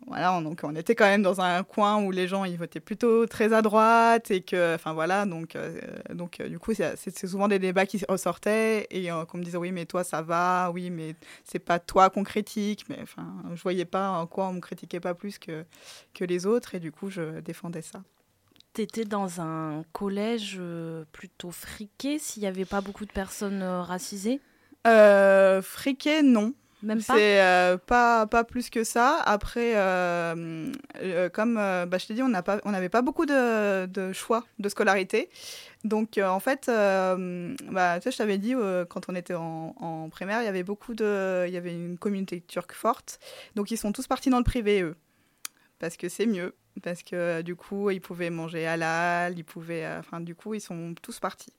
voilà, 0.06 0.40
donc 0.42 0.62
on 0.64 0.76
était 0.76 0.96
quand 0.96 1.06
même 1.06 1.24
dans 1.24 1.42
un 1.42 1.64
coin 1.64 2.02
où 2.04 2.12
les 2.12 2.28
gens 2.28 2.46
ils 2.46 2.58
votaient 2.58 2.80
plutôt 2.80 3.26
très 3.26 3.52
à 3.52 3.62
droite 3.62 4.32
et 4.32 4.42
que, 4.42 4.76
enfin 4.76 4.94
voilà, 4.94 5.26
donc, 5.26 5.56
euh, 5.56 5.80
donc 6.14 6.40
euh, 6.40 6.48
du 6.48 6.60
coup 6.60 6.74
c'est 6.74 7.28
souvent 7.28 7.48
des 7.48 7.60
débats 7.60 7.86
qui 7.86 8.02
ressortaient 8.08 8.88
et 8.92 9.12
euh, 9.12 9.26
qu'on 9.26 9.40
me 9.40 9.44
disait 9.44 9.58
oui 9.58 9.72
mais 9.72 9.86
toi 9.86 10.04
ça 10.04 10.22
va, 10.22 10.72
oui 10.74 10.90
mais 10.92 11.16
c'est 11.44 11.60
pas 11.60 11.80
toi 11.80 12.10
qu'on 12.10 12.24
critique, 12.24 12.86
mais 12.90 13.00
enfin 13.02 13.28
je 13.54 13.62
voyais 13.62 13.86
pas 13.86 14.12
en 14.12 14.28
quoi 14.28 14.48
on 14.48 14.54
me 14.54 14.62
critiquait 14.62 15.00
pas 15.00 15.14
plus 15.14 15.40
que, 15.40 15.66
que 16.14 16.24
les 16.24 16.46
autres 16.46 16.76
et 16.76 16.80
du 16.80 16.92
coup 16.92 17.10
je 17.10 17.40
défendais 17.40 17.82
ça. 17.82 18.04
Tu 18.74 18.84
étais 18.84 19.06
dans 19.06 19.42
un 19.42 19.84
collège 19.92 20.62
plutôt 21.12 21.52
friqué 21.52 22.20
s'il 22.20 22.44
n'y 22.44 22.48
avait 22.48 22.66
pas 22.66 22.82
beaucoup 22.82 23.06
de 23.06 23.12
personnes 23.12 23.64
racisées? 23.64 24.40
Friqué 24.86 26.22
non 26.22 26.54
C'est 27.00 27.42
euh, 27.42 27.78
pas, 27.78 28.28
pas 28.28 28.44
plus 28.44 28.70
que 28.70 28.84
ça. 28.84 29.20
Après, 29.26 29.74
euh, 29.76 30.72
euh, 31.02 31.30
comme 31.30 31.56
bah, 31.56 31.98
je 31.98 32.06
t'ai 32.06 32.14
dit, 32.14 32.22
on 32.22 32.30
n'avait 32.30 32.90
pas, 32.90 33.02
beaucoup 33.02 33.26
de, 33.26 33.88
de, 33.88 34.14
choix 34.14 34.46
de 34.60 34.70
scolarité. 34.70 35.30
Donc, 35.84 36.20
en 36.24 36.40
fait, 36.40 36.68
bah, 36.68 38.00
je 38.00 38.16
t'avais 38.16 38.38
dit, 38.38 38.54
quand 38.90 39.10
on 39.10 39.16
était 39.16 39.34
en, 39.34 39.76
en, 39.80 40.10
primaire, 40.10 40.42
il 40.42 40.46
y 40.46 40.50
avait 40.50 40.64
beaucoup 40.64 40.94
de. 40.94 41.46
Il 41.48 41.54
y 41.54 41.58
avait 41.58 41.74
une 41.74 41.98
communauté 41.98 42.42
turque 42.42 42.74
forte. 42.74 43.20
Donc, 43.56 43.72
ils 43.72 43.78
sont 43.78 43.92
tous 43.92 44.08
partis 44.08 44.30
dans 44.30 44.40
le 44.40 44.44
privé, 44.44 44.82
eux. 44.82 44.96
Parce 45.80 45.98
que 45.98 46.10
c'est 46.10 46.26
mieux. 46.26 46.56
Parce 46.84 47.02
que 47.02 47.42
du 47.42 47.56
coup, 47.56 47.90
ils 47.90 48.02
pouvaient 48.02 48.30
manger 48.30 48.68
halal, 48.68 49.38
ils 49.38 49.44
pouvaient. 49.44 49.88
Enfin, 49.98 50.20
du 50.20 50.36
coup, 50.36 50.54
ils 50.54 50.62
sont 50.62 50.94
tous 51.02 51.20
partis. 51.20 51.54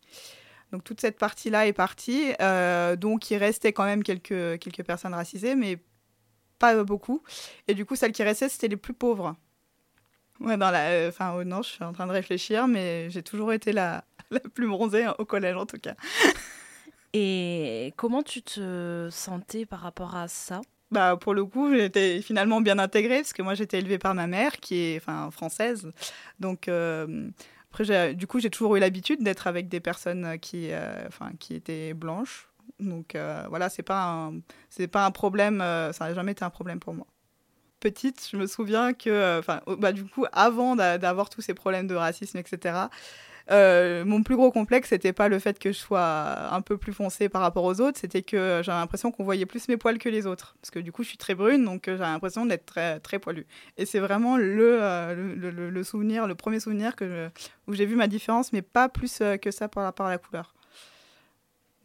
Donc 0.73 0.85
toute 0.85 1.01
cette 1.01 1.19
partie-là 1.19 1.67
est 1.67 1.73
partie. 1.73 2.33
Euh, 2.41 2.97
donc 2.97 3.31
il 3.31 3.37
restait 3.37 3.73
quand 3.73 3.85
même 3.85 4.03
quelques, 4.03 4.59
quelques 4.59 4.85
personnes 4.85 5.15
racisées, 5.15 5.55
mais 5.55 5.79
pas 6.59 6.83
beaucoup. 6.85 7.23
Et 7.69 7.75
du 7.75 7.85
coup, 7.85 7.97
celles 7.97 8.13
qui 8.13 8.23
restaient, 8.23 8.49
c'était 8.49 8.69
les 8.69 8.77
plus 8.77 8.95
pauvres. 8.95 9.37
Ouais, 10.41 10.57
dans 10.57 10.71
la, 10.71 10.91
euh, 10.91 11.09
enfin, 11.09 11.35
oh 11.37 11.45
non, 11.45 11.63
je 11.63 11.71
suis 11.71 11.85
en 11.85 11.93
train 11.93 12.07
de 12.07 12.13
réfléchir, 12.13 12.69
mais 12.69 13.11
j'ai 13.11 13.23
toujours 13.23 13.53
été 13.53 13.73
la, 13.73 14.05
la 14.31 14.41
plus 14.41 14.69
bronzée 14.69 15.07
au 15.19 15.25
collège, 15.25 15.57
en 15.57 15.67
tout 15.67 15.79
cas. 15.79 15.95
Et 17.13 17.95
comment 17.97 18.23
tu 18.23 18.43
te 18.43 19.09
sentais 19.11 19.67
par 19.67 19.81
rapport 19.81 20.15
à 20.15 20.29
ça? 20.29 20.61
Bah, 20.91 21.17
pour 21.17 21.35
le 21.35 21.45
coup, 21.45 21.75
j'étais 21.75 22.23
finalement 22.23 22.61
bien 22.61 22.79
intégrée 22.79 23.17
parce 23.17 23.35
que 23.35 23.43
moi 23.43 23.55
j'étais 23.55 23.79
élevée 23.79 23.99
par 23.99 24.15
ma 24.15 24.27
mère 24.27 24.57
qui 24.59 24.77
est 24.77 24.97
enfin 24.97 25.31
française. 25.31 25.91
Donc 26.41 26.67
euh, 26.69 27.29
du 27.85 28.27
coup, 28.27 28.41
j'ai 28.41 28.51
toujours 28.51 28.77
eu 28.77 28.81
l'habitude 28.81 29.23
d'être 29.23 29.47
avec 29.47 29.69
des 29.69 29.81
personnes 29.81 30.25
euh, 30.25 30.37
qui, 30.37 30.69
euh, 30.73 31.07
enfin, 31.07 31.31
qui 31.39 31.55
étaient 31.55 31.95
blanches. 31.95 32.49
Donc 32.81 33.15
euh, 33.15 33.45
voilà, 33.49 33.69
c'est 33.69 33.83
pas 33.83 34.31
c'est 34.71 34.89
pas 34.89 35.05
un 35.05 35.11
problème. 35.11 35.59
ça 35.59 35.93
n'a 36.01 36.15
jamais 36.15 36.33
été 36.33 36.45
un 36.45 36.51
problème 36.51 36.81
pour 36.81 36.95
moi. 36.95 37.07
Petite, 37.81 38.29
je 38.31 38.37
me 38.37 38.47
souviens 38.47 38.93
que, 38.93 39.39
enfin, 39.39 39.61
bah, 39.79 39.93
du 39.93 40.05
coup, 40.05 40.27
avant 40.33 40.75
d'avoir 40.77 41.31
tous 41.31 41.41
ces 41.41 41.55
problèmes 41.55 41.87
de 41.87 41.95
racisme, 41.95 42.39
etc. 42.39 42.75
Euh, 43.51 44.05
mon 44.05 44.23
plus 44.23 44.37
gros 44.37 44.51
complexe, 44.51 44.91
c'était 44.91 45.15
pas 45.15 45.29
le 45.29 45.39
fait 45.39 45.59
que 45.59 45.73
je 45.73 45.79
sois 45.79 46.53
un 46.53 46.61
peu 46.61 46.77
plus 46.77 46.93
foncée 46.93 47.29
par 47.31 47.41
rapport 47.41 47.65
aux 47.65 47.81
autres, 47.81 47.99
c'était 47.99 48.23
que 48.23 48.61
j'avais 48.63 48.79
l'impression 48.79 49.11
qu'on 49.11 49.25
voyait 49.25 49.47
plus 49.47 49.69
mes 49.69 49.79
poils 49.79 49.99
que 49.99 50.09
les 50.09 50.27
autres. 50.27 50.57
Parce 50.61 50.71
que 50.71 50.79
du 50.79 50.93
coup, 50.93 51.03
je 51.03 51.09
suis 51.09 51.19
très 51.19 51.35
brune, 51.35 51.65
donc 51.65 51.89
euh, 51.89 51.97
j'avais 51.97 52.11
l'impression 52.11 52.45
d'être 52.45 52.67
très, 52.67 53.01
très 53.01 53.19
poilue. 53.19 53.47
Et 53.79 53.87
c'est 53.87 54.01
vraiment 54.01 54.37
le, 54.37 54.79
euh, 54.83 55.35
le, 55.35 55.85
souvenir, 55.85 56.27
le 56.27 56.35
premier 56.35 56.61
souvenir 56.61 56.95
que 56.95 57.31
où 57.67 57.75
j'ai 57.75 57.87
vu 57.87 57.97
ma 57.97 58.07
différence, 58.07 58.53
mais 58.53 58.63
pas 58.63 58.89
plus 58.89 59.23
que 59.41 59.51
ça 59.51 59.69
par 59.69 59.85
rapport 59.85 60.07
à 60.07 60.11
la 60.11 60.19
couleur. 60.19 60.55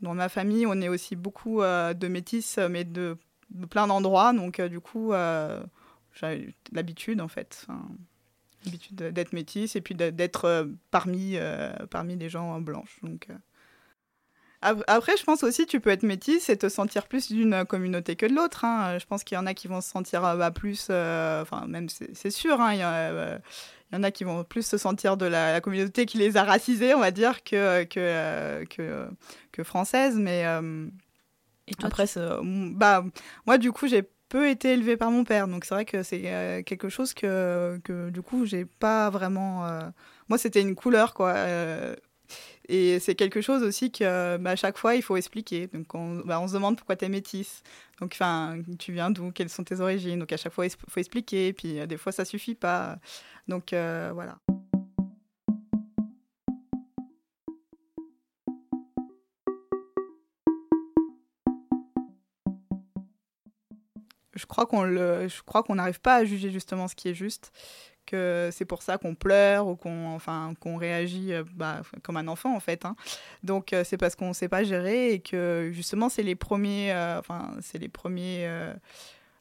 Dans 0.02 0.14
ma 0.14 0.28
famille, 0.28 0.66
on 0.68 0.82
est 0.82 0.90
aussi 0.90 1.16
beaucoup 1.16 1.62
de 1.62 2.08
métis, 2.08 2.60
mais 2.70 2.84
de, 2.84 3.18
plein 3.70 3.88
d'endroits, 3.88 4.34
donc 4.34 4.60
du 4.60 4.82
coup, 4.82 5.14
j'ai 6.14 6.54
l'habitude 6.74 7.22
en 7.22 7.28
fait 7.30 7.68
l'habitude 8.66 8.96
d'être 8.96 9.34
métisse 9.34 9.76
et 9.76 9.82
puis 9.82 9.96
d'être 9.96 10.46
euh, 10.46 10.66
parmi, 10.92 11.34
euh, 11.36 11.72
parmi 11.90 12.16
les 12.16 12.30
gens 12.30 12.60
blanches. 12.62 13.00
Donc, 13.04 13.28
euh. 13.30 13.36
Après, 14.88 15.18
je 15.18 15.24
pense 15.26 15.44
aussi 15.44 15.66
tu 15.66 15.82
peux 15.82 15.90
être 15.90 16.04
métisse 16.04 16.48
et 16.48 16.58
te 16.58 16.70
sentir 16.70 17.08
plus 17.08 17.30
d'une 17.30 17.66
communauté 17.66 18.16
que 18.16 18.26
de 18.26 18.34
l'autre. 18.34 18.64
Hein. 18.64 18.98
Je 18.98 19.06
pense 19.06 19.26
qu'il 19.26 19.36
y 19.36 19.38
en 19.38 19.46
a 19.46 19.54
qui 19.54 19.68
vont 19.68 19.82
se 19.82 19.90
sentir 19.90 20.22
bah, 20.22 20.52
plus, 20.52 20.84
enfin 20.84 21.66
même 21.68 21.90
c'est 21.90 22.32
sûr, 22.32 22.62
hein, 22.62 22.74
il, 22.74 22.80
y 22.80 23.96
en 23.98 24.04
a 24.04 24.12
qui 24.12 24.24
vont 24.24 24.46
plus 24.46 24.66
se 24.66 24.78
sentir 24.78 25.18
de 25.18 25.26
la, 25.26 25.60
communauté 25.60 26.06
qui 26.06 26.18
les 26.18 26.38
a 26.38 26.46
racisés, 26.46 26.94
on 26.96 27.02
va 27.02 27.12
dire, 27.12 27.44
que, 27.44 27.84
que, 27.84 28.64
que, 28.70 29.10
que 29.52 29.64
française. 29.64 30.16
Mais 30.16 30.46
et 31.68 31.74
après, 31.84 32.06
bah, 32.42 33.04
moi 33.46 33.58
du 33.58 33.74
coup, 33.74 33.88
j'ai 33.88 34.04
peu 34.34 34.50
été 34.50 34.74
élevée 34.74 34.98
par 34.98 35.12
mon 35.12 35.24
père. 35.24 35.48
Donc 35.48 35.64
c'est 35.64 35.76
vrai 35.76 35.86
que 35.86 36.02
c'est 36.02 36.24
euh, 36.26 36.64
quelque 36.64 36.90
chose 36.90 37.14
que, 37.14 37.80
que, 37.84 38.10
du 38.10 38.24
coup, 38.24 38.46
j'ai 38.48 38.66
pas 38.66 39.12
vraiment. 39.12 39.68
Euh, 39.68 39.82
moi, 40.28 40.40
c'était 40.40 40.62
une 40.62 40.74
couleur, 40.74 41.14
quoi. 41.14 41.34
Euh, 41.34 41.96
et 42.68 43.00
c'est 43.00 43.14
quelque 43.14 43.42
chose 43.42 43.62
aussi 43.62 43.92
que 43.92 44.38
bah, 44.38 44.52
à 44.52 44.56
chaque 44.56 44.80
fois, 44.80 44.96
il 44.96 45.04
faut 45.04 45.18
expliquer. 45.18 45.68
Donc 45.68 45.94
on, 45.94 46.24
bah, 46.26 46.40
on 46.40 46.48
se 46.48 46.54
demande 46.54 46.78
pourquoi 46.78 46.96
tu 46.96 47.06
es 47.06 47.10
métisse. 47.10 47.62
Donc 48.02 48.14
enfin, 48.16 48.58
tu 48.80 48.92
viens 48.92 49.12
d'où? 49.12 49.32
Quelles 49.32 49.50
sont 49.50 49.64
tes 49.64 49.80
origines? 49.82 50.18
Donc 50.18 50.34
à 50.34 50.38
chaque 50.38 50.54
fois, 50.54 50.66
il 50.66 50.72
faut 50.72 51.00
expliquer. 51.00 51.50
Et 51.50 51.54
puis 51.54 51.86
des 51.86 51.98
fois, 51.98 52.12
ça 52.12 52.26
suffit 52.26 52.56
pas. 52.56 52.98
Donc 53.48 53.66
voilà. 53.72 54.40
Je 64.44 64.46
crois 64.46 64.66
qu'on 64.66 64.84
le, 64.84 65.30
je 65.30 65.42
crois 65.42 65.64
qu'on 65.64 65.76
n'arrive 65.76 66.02
pas 66.02 66.16
à 66.16 66.26
juger 66.26 66.52
justement 66.52 66.90
ce 66.90 66.96
qui 66.96 67.08
est 67.08 67.14
juste, 67.14 67.54
que 68.06 68.50
c'est 68.52 68.66
pour 68.66 68.82
ça 68.82 68.98
qu'on 68.98 69.16
pleure 69.16 69.68
ou 69.68 69.78
qu'on, 69.78 70.14
enfin, 70.14 70.54
qu'on 70.60 70.76
réagit 70.76 71.32
euh, 71.32 71.46
bah, 71.54 71.82
comme 72.02 72.18
un 72.18 72.28
enfant 72.28 72.54
en 72.54 72.60
fait. 72.60 72.84
Hein. 72.84 72.98
Donc 73.42 73.72
euh, 73.72 73.86
c'est 73.86 73.96
parce 73.96 74.18
qu'on 74.18 74.28
ne 74.28 74.34
sait 74.34 74.50
pas 74.50 74.66
gérer 74.66 75.14
et 75.14 75.22
que 75.22 75.72
justement 75.72 76.10
c'est 76.10 76.24
les 76.24 76.36
premiers, 76.36 76.92
euh, 76.92 77.20
enfin 77.20 77.54
c'est 77.62 77.78
les 77.78 77.88
premiers. 77.88 78.46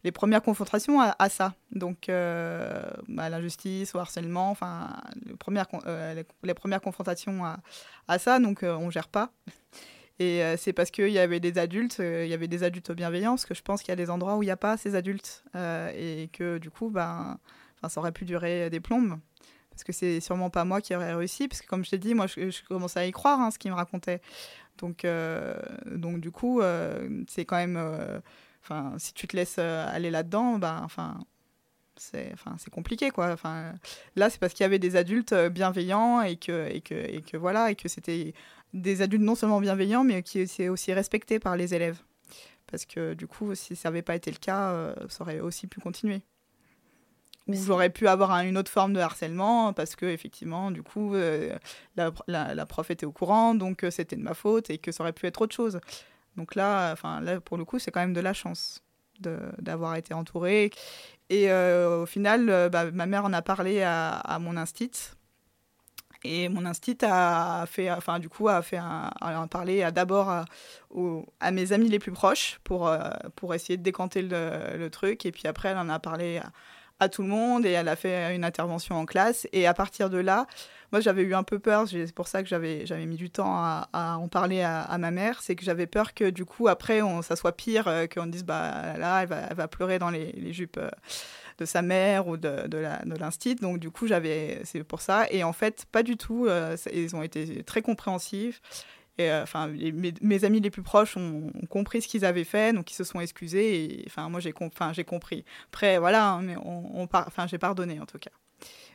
les 0.05 0.13
premières 0.13 0.43
confrontations 0.43 1.01
à, 1.01 1.29
ça, 1.29 1.55
donc 1.73 2.07
bah, 2.07 3.29
l'injustice, 3.29 3.93
au 3.97 3.99
harcèlement, 3.99 4.51
enfin 4.51 4.91
les 5.27 5.35
premières, 6.55 6.81
confrontations 6.81 7.45
à, 8.07 8.19
ça, 8.21 8.39
donc 8.39 8.63
on 8.63 8.89
gère 8.89 9.09
pas. 9.09 9.33
Et 10.19 10.43
euh, 10.43 10.57
c'est 10.57 10.73
parce 10.73 10.91
qu'il 10.91 11.09
y 11.09 11.19
avait 11.19 11.41
des 11.41 11.59
adultes, 11.59 11.99
euh, 12.01 12.25
il 12.25 12.31
y 12.31 12.35
avait 12.35 12.49
des 12.49 12.63
adultes 12.63 12.93
bienveillants, 12.93 13.33
parce 13.33 13.47
que 13.47 13.55
je 13.55 13.63
pense 13.63 13.83
qu'il 13.83 13.91
y 13.91 13.93
a 13.93 13.97
des 13.97 14.11
endroits 14.11 14.37
où 14.37 14.43
il 14.43 14.47
n'y 14.47 14.53
a 14.53 14.57
pas 14.57 14.77
ces 14.77 14.95
adultes. 14.95 15.45
Euh, 15.57 15.91
et 15.95 16.29
que 16.29 16.59
du 16.59 16.71
coup, 16.71 16.91
ben, 16.91 17.39
ça 17.89 18.01
aurait 18.01 18.13
pu 18.13 18.25
durer 18.25 18.71
des 18.71 18.81
plombes. 18.81 19.19
Parce 19.71 19.85
que 19.85 19.93
c'est 19.93 20.21
sûrement 20.21 20.51
pas 20.51 20.65
moi 20.65 20.83
qui 20.83 20.95
aurais 20.95 21.15
réussi, 21.15 21.49
parce 21.49 21.63
que 21.63 21.67
comme 21.67 21.85
je 21.85 21.91
t'ai 21.91 21.99
dit, 21.99 22.15
moi 22.15 22.27
je, 22.27 22.65
commençais 22.69 23.01
à 23.01 23.07
y 23.07 23.11
croire, 23.11 23.41
hein, 23.41 23.51
ce 23.51 23.59
qu'il 23.59 23.71
me 23.71 23.77
racontait. 23.77 24.21
Donc, 24.79 25.07
donc 25.87 26.21
du 26.21 26.31
coup, 26.31 26.61
c'est 27.27 27.47
quand 27.47 27.57
même. 27.57 28.23
Enfin, 28.63 28.95
si 28.99 29.15
tu 29.15 29.27
te 29.27 29.35
laisses 29.35 29.59
aller 29.59 30.11
là-dedans, 30.11 30.59
ben, 30.59 30.83
enfin, 30.85 31.19
c'est 32.11 32.31
enfin 32.33 32.57
c'est 32.59 32.71
compliqué 32.71 33.11
quoi 33.11 33.33
enfin 33.33 33.73
là 34.17 34.31
c'est 34.31 34.39
parce 34.41 34.53
qu'il 34.53 34.65
y 34.65 34.67
avait 34.67 34.79
des 34.79 34.97
adultes 34.97 35.35
bienveillants 35.51 36.23
et 36.23 36.37
que 36.37 36.69
et 36.71 36.81
que 36.81 36.95
et 36.95 37.23
que 37.23 37.37
voilà 37.37 37.71
et 37.71 37.75
que 37.75 37.89
c'était 37.89 38.35
des 38.73 39.03
adultes 39.03 39.23
non 39.23 39.35
seulement 39.35 39.61
bienveillants, 39.61 40.05
mais 40.05 40.23
qui 40.23 40.41
étaient 40.41 40.69
aussi 40.69 40.93
respectés 40.93 41.39
par 41.39 41.57
les 41.57 41.75
élèves. 41.75 42.01
Parce 42.67 42.87
que 42.87 43.15
du 43.15 43.27
coup, 43.27 43.55
si 43.55 43.77
ça 43.77 43.91
n'avait 43.91 44.03
pas 44.03 44.17
été 44.17 44.31
le 44.31 44.39
cas, 44.39 44.71
euh, 44.71 44.95
ça 45.09 45.25
aurait 45.25 45.41
aussi 45.41 45.67
pu 45.67 45.81
continuer. 45.81 46.23
Ou 47.49 47.55
j'aurais 47.55 47.91
pu 47.91 48.07
avoir 48.07 48.31
une 48.41 48.57
autre 48.57 48.71
forme 48.71 48.93
de 48.93 49.01
harcèlement 49.01 49.73
parce 49.73 49.97
que 49.97 50.07
effectivement, 50.07 50.71
du 50.71 50.83
coup, 50.83 51.15
euh, 51.15 51.59
la, 51.97 52.67
prof 52.67 52.91
était 52.91 53.05
au 53.05 53.11
courant, 53.11 53.55
donc 53.55 53.83
euh, 53.83 53.91
c'était 53.91 54.15
de 54.17 54.23
ma 54.23 54.33
faute 54.33 54.71
et 54.71 54.79
que 54.79 54.93
ça 54.93 55.03
aurait 55.03 55.13
pu 55.13 55.27
être 55.27 55.43
autre 55.43 55.55
chose. 55.55 55.81
Donc 56.37 56.55
là, 56.55 56.93
enfin 56.93 57.21
là, 57.21 57.41
pour 57.41 57.59
le 57.59 57.65
coup, 57.65 57.79
c'est 57.79 57.91
quand 57.91 58.01
même 58.01 58.15
de 58.15 58.21
la 58.21 58.33
chance 58.33 58.83
d'avoir 59.21 59.97
été 59.97 60.15
entourée. 60.15 60.71
Et 61.33 61.51
au 61.51 62.05
final, 62.05 62.69
bah, 62.71 62.91
ma 62.91 63.07
mère 63.07 63.25
en 63.25 63.33
a 63.33 63.41
parlé 63.41 63.83
à, 63.83 64.39
mon 64.39 64.59
instit 64.59 64.91
et 66.25 66.49
mon 66.49 66.67
instit 66.67 66.99
a 67.03 67.65
fait, 67.67 67.91
enfin 67.91 68.19
du 68.19 68.29
coup, 68.29 68.49
a 68.49 68.63
fait 68.63 68.77
un, 68.77 69.11
a 69.21 69.47
parlé 69.49 69.91
d'abord 69.93 70.29
à, 70.29 70.45
à, 71.41 71.51
mes 71.51 71.73
amis 71.73 71.89
les 71.89 71.99
plus 71.99 72.13
proches 72.13 72.61
pour, 72.65 72.87
euh, 72.87 73.11
pour 73.35 73.55
essayer 73.55 73.77
de 73.77 73.83
décanter 73.83 74.23
le, 74.23 74.89
truc. 74.91 75.27
Et 75.27 75.33
puis 75.33 75.49
après, 75.49 75.71
elle 75.71 75.79
en 75.79 75.89
a 75.89 75.99
parlé 75.99 76.41
à, 77.01 77.09
tout 77.09 77.23
le 77.23 77.29
monde 77.29 77.67
et 77.67 77.71
elle 77.71 77.89
a 77.89 77.97
fait 77.97 78.35
une 78.35 78.45
intervention 78.45 78.97
en 78.97 79.07
classe. 79.07 79.49
Et 79.53 79.67
à 79.67 79.75
partir 79.75 80.11
de 80.11 80.19
là, 80.19 80.47
moi 80.93 81.01
j'avais 81.01 81.23
eu 81.23 81.35
un 81.35 81.43
peu 81.43 81.59
peur, 81.59 81.89
c'est 81.89 82.15
pour 82.15 82.29
ça 82.29 82.43
que 82.43 82.49
j'avais, 82.49 82.85
mis 83.07 83.17
du 83.17 83.31
temps 83.31 83.55
à, 83.57 84.17
en 84.19 84.29
parler 84.29 84.63
à, 84.63 84.97
ma 84.99 85.11
mère, 85.11 85.43
c'est 85.43 85.57
que 85.57 85.65
j'avais 85.65 85.87
peur 85.87 86.15
que 86.15 86.31
du 86.31 86.45
coup 86.45 86.69
après 86.69 87.03
on, 87.03 87.23
ça 87.23 87.35
soit 87.35 87.57
pire, 87.57 87.89
euh, 87.89 88.07
qu'on 88.07 88.27
dise 88.27 88.45
bah 88.45 88.97
là 88.99 89.23
elle 89.23 89.57
va, 89.57 89.69
pleurer 89.69 89.99
dans 89.99 90.11
les, 90.11 90.53
jupes. 90.53 90.79
Euh, 90.79 90.91
de 91.59 91.67
sa 91.67 91.83
mère 91.83 92.29
ou 92.29 92.39
de, 92.39 92.67
de 92.67 93.15
l'instit. 93.19 93.55
Donc 93.57 93.79
du 93.79 93.91
coup, 93.91 94.07
j'avais, 94.07 94.63
c'est 94.65 94.83
pour 94.85 95.01
ça. 95.01 95.27
Et 95.31 95.45
en 95.45 95.53
fait, 95.53 95.87
pas 95.93 96.03
du 96.03 96.17
tout. 96.17 96.47
Euh, 96.47 96.77
ils 96.93 97.15
ont 97.15 97.23
été 97.23 97.63
très 97.63 97.83
compréhensifs. 97.83 98.61
Enfin, 99.21 99.69
mes, 99.69 100.45
amis 100.45 100.61
les 100.61 100.71
plus 100.71 100.83
proches 100.83 101.17
ont, 101.17 101.53
compris 101.69 102.03
ce 102.03 102.09
qu'ils 102.09 102.25
avaient 102.25 102.45
fait, 102.45 102.73
donc 102.73 102.91
ils 102.91 102.95
se 102.95 103.05
sont 103.05 103.21
excusés. 103.21 104.03
Enfin, 104.07 104.29
moi, 104.29 104.41
j'ai, 104.41 104.53
compris. 104.53 105.45
Après, 105.69 105.99
voilà, 105.99 106.31
hein, 106.31 106.43
mais 106.43 106.57
on, 106.57 107.09
j'ai 107.47 107.59
pardonné 107.59 108.01
en 108.01 108.07
tout 108.07 108.19
cas. 108.19 108.31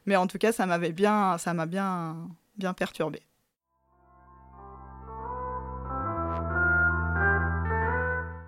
Mais 0.06 0.16
en 0.16 0.28
tout 0.28 0.38
cas, 0.38 0.52
ça 0.52 0.66
m'avait 0.66 0.92
bien, 0.92 1.38
ça 1.38 1.54
m'a 1.54 1.66
bien, 1.66 2.30
bien 2.58 2.74
perturbé. 2.74 3.22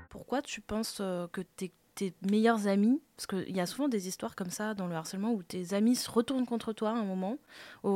Pourquoi 0.10 0.42
tu 0.42 0.62
penses 0.62 1.00
euh, 1.02 1.28
que 1.28 1.42
tes 1.42 1.74
tes 2.00 2.14
meilleurs 2.22 2.68
amis, 2.68 3.02
parce 3.18 3.28
qu'il 3.28 3.54
y 3.54 3.60
a 3.60 3.66
souvent 3.66 3.90
des 3.90 4.08
histoires 4.08 4.34
comme 4.38 4.52
ça 4.52 4.74
dans 4.74 4.88
le 4.88 4.96
harcèlement 4.96 5.34
où 5.34 5.44
tes 5.44 5.74
amis 5.74 5.98
se 5.98 6.10
retournent 6.10 6.46
contre 6.46 6.72
toi 6.72 6.92
à 6.92 6.94
un 6.94 7.04
moment, 7.04 7.38
au, 7.84 7.90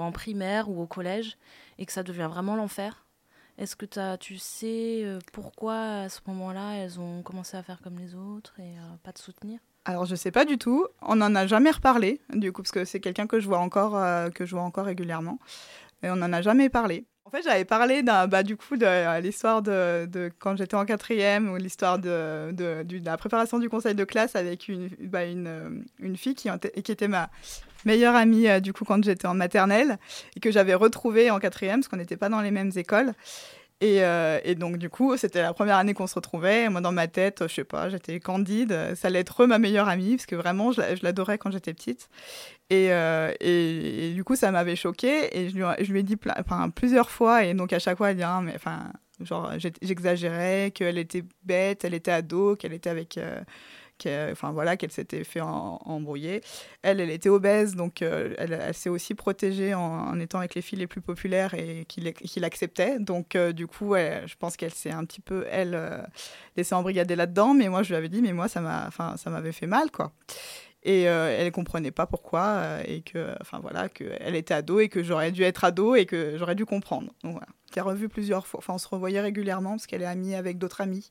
en 0.00 0.12
primaire 0.12 0.68
ou 0.70 0.80
au 0.80 0.86
collège, 0.86 1.36
et 1.76 1.84
que 1.84 1.92
ça 1.92 2.04
devient 2.04 2.28
vraiment 2.30 2.54
l'enfer? 2.54 3.04
Est-ce 3.56 3.74
que 3.74 3.86
tu 4.16 4.38
sais 4.38 5.02
euh, 5.02 5.18
pourquoi 5.32 6.02
à 6.02 6.08
ce 6.08 6.20
moment-là 6.28 6.74
elles 6.74 7.00
ont 7.00 7.22
commencé 7.22 7.56
à 7.56 7.64
faire 7.64 7.80
comme 7.80 7.98
les 7.98 8.14
autres 8.14 8.60
et 8.60 8.78
à 8.78 8.96
pas 9.02 9.12
te 9.12 9.20
soutenir? 9.20 9.58
Alors 9.88 10.04
je 10.04 10.14
sais 10.14 10.30
pas 10.30 10.44
du 10.44 10.58
tout. 10.58 10.86
On 11.00 11.16
n'en 11.16 11.34
a 11.34 11.46
jamais 11.46 11.70
reparlé 11.70 12.20
du 12.34 12.52
coup 12.52 12.62
parce 12.62 12.72
que 12.72 12.84
c'est 12.84 13.00
quelqu'un 13.00 13.26
que 13.26 13.40
je 13.40 13.46
vois 13.46 13.58
encore 13.58 13.96
euh, 13.96 14.28
que 14.28 14.44
je 14.44 14.54
vois 14.54 14.62
encore 14.62 14.84
régulièrement 14.84 15.38
et 16.02 16.10
on 16.10 16.16
n'en 16.16 16.30
a 16.32 16.42
jamais 16.42 16.68
parlé. 16.68 17.06
En 17.24 17.30
fait, 17.30 17.42
j'avais 17.42 17.64
parlé 17.64 18.02
bah, 18.02 18.42
du 18.42 18.56
coup 18.56 18.78
de, 18.78 19.20
l'histoire 19.20 19.60
de, 19.60 20.06
de, 20.06 20.30
quand 20.38 20.56
j'étais 20.56 20.76
en 20.76 20.86
quatrième 20.86 21.50
ou 21.50 21.56
l'histoire 21.56 21.98
de, 21.98 22.52
de, 22.52 23.04
la 23.04 23.18
préparation 23.18 23.58
du 23.58 23.68
conseil 23.68 23.94
de 23.94 24.04
classe 24.04 24.34
avec 24.34 24.68
une, 24.68 24.88
bah, 25.00 25.24
une, 25.24 25.84
une, 25.98 26.16
fille 26.16 26.34
qui, 26.34 26.48
qui 26.82 26.90
était 26.90 27.08
ma 27.08 27.28
meilleure 27.84 28.14
amie 28.14 28.48
euh, 28.48 28.60
du 28.60 28.72
coup 28.72 28.84
quand 28.84 29.02
j'étais 29.04 29.26
en 29.26 29.34
maternelle 29.34 29.98
et 30.36 30.40
que 30.40 30.50
j'avais 30.50 30.72
retrouvée 30.74 31.30
en 31.30 31.38
quatrième 31.38 31.80
parce 31.80 31.88
qu'on 31.88 31.98
n'était 31.98 32.16
pas 32.16 32.30
dans 32.30 32.40
les 32.40 32.50
mêmes 32.50 32.72
écoles. 32.76 33.12
Euh, 33.82 34.40
et, 34.42 34.54
donc, 34.54 34.76
du 34.76 34.90
coup, 34.90 35.16
c'était 35.16 35.42
la 35.42 35.52
première 35.52 35.76
année 35.76 35.94
qu'on 35.94 36.06
se 36.06 36.14
retrouvait. 36.14 36.68
moi, 36.68 36.80
dans 36.80 36.92
ma 36.92 37.06
tête, 37.06 37.44
je 37.46 37.54
sais 37.54 37.64
pas, 37.64 37.88
j'étais 37.88 38.18
candide. 38.20 38.94
Ça 38.96 39.08
allait 39.08 39.20
être 39.20 39.46
ma 39.46 39.58
meilleure 39.58 39.88
amie, 39.88 40.16
parce 40.16 40.26
que 40.26 40.36
vraiment, 40.36 40.72
je 40.72 41.02
l'adorais 41.02 41.38
quand 41.38 41.50
j'étais 41.50 41.74
petite. 41.74 42.08
Euh, 42.72 43.32
et, 43.40 44.12
du 44.14 44.24
coup, 44.24 44.36
ça 44.36 44.50
m'avait 44.50 44.76
choquée. 44.76 45.36
Et 45.38 45.48
je 45.48 45.56
lui, 45.56 45.64
je 45.80 45.92
lui 45.92 46.00
ai 46.00 46.02
dit 46.02 46.16
plusieurs 46.74 47.10
fois. 47.10 47.44
Et 47.44 47.54
donc, 47.54 47.72
à 47.72 47.78
chaque 47.78 47.98
fois, 47.98 48.10
elle 48.10 48.16
dit, 48.16 48.22
ah, 48.24 48.40
mais 48.42 48.54
enfin, 48.54 48.92
genre, 49.20 49.52
j'exagérais, 49.82 50.72
qu'elle 50.74 50.98
était 50.98 51.24
bête, 51.44 51.84
elle 51.84 51.94
était 51.94 52.12
ado, 52.12 52.56
qu'elle 52.56 52.72
était 52.72 52.90
avec. 52.90 53.18
Euh, 53.18 53.40
qu'elle, 53.98 54.32
enfin 54.32 54.52
voilà, 54.52 54.76
qu'elle 54.76 54.90
s'était 54.90 55.24
fait 55.24 55.40
embrouiller. 55.40 56.40
Elle, 56.82 57.00
elle 57.00 57.10
était 57.10 57.28
obèse, 57.28 57.74
donc 57.74 58.02
euh, 58.02 58.34
elle, 58.38 58.74
s'est 58.74 58.88
aussi 58.88 59.14
protégée 59.14 59.74
en, 59.74 60.18
étant 60.20 60.38
avec 60.38 60.54
les 60.54 60.62
filles 60.62 60.78
les 60.78 60.86
plus 60.86 61.00
populaires 61.00 61.54
et 61.54 61.84
qui, 61.86 62.40
l'acceptaient. 62.40 62.98
Donc 62.98 63.34
euh, 63.34 63.52
du 63.52 63.66
coup, 63.66 63.94
je 63.94 64.34
pense 64.38 64.56
qu'elle 64.56 64.72
s'est 64.72 64.90
un 64.90 65.04
petit 65.04 65.20
peu, 65.20 65.46
elle, 65.50 65.74
euh, 65.74 65.98
laissée 66.56 66.74
embrigader 66.74 67.16
là-dedans. 67.16 67.54
Mais 67.54 67.68
moi, 67.68 67.82
je 67.82 67.90
lui 67.90 67.96
avais 67.96 68.08
dit, 68.08 68.22
mais 68.22 68.32
moi, 68.32 68.48
ça 68.48 68.60
m'avait 68.60 69.52
fait 69.52 69.66
mal, 69.66 69.90
quoi. 69.90 70.12
Et 70.84 71.02
elle 71.02 71.44
ne 71.44 71.50
comprenait 71.50 71.90
pas 71.90 72.06
pourquoi, 72.06 72.78
et 72.86 73.02
que, 73.02 73.34
enfin 73.40 73.58
voilà, 73.60 73.88
qu'elle 73.88 74.36
était 74.36 74.54
ado 74.54 74.78
et 74.78 74.88
que 74.88 75.02
j'aurais 75.02 75.32
dû 75.32 75.42
être 75.42 75.64
ado 75.64 75.96
et 75.96 76.06
que 76.06 76.38
j'aurais 76.38 76.54
dû 76.54 76.64
comprendre. 76.64 77.12
Donc 77.24 77.32
voilà. 77.32 77.48
Revu 77.76 78.08
plusieurs 78.08 78.46
fois, 78.46 78.58
enfin 78.58 78.74
on 78.74 78.78
se 78.78 78.88
revoyait 78.88 79.20
régulièrement 79.20 79.70
parce 79.70 79.86
qu'elle 79.86 80.02
est 80.02 80.06
amie 80.06 80.34
avec 80.34 80.58
d'autres 80.58 80.80
amis. 80.80 81.10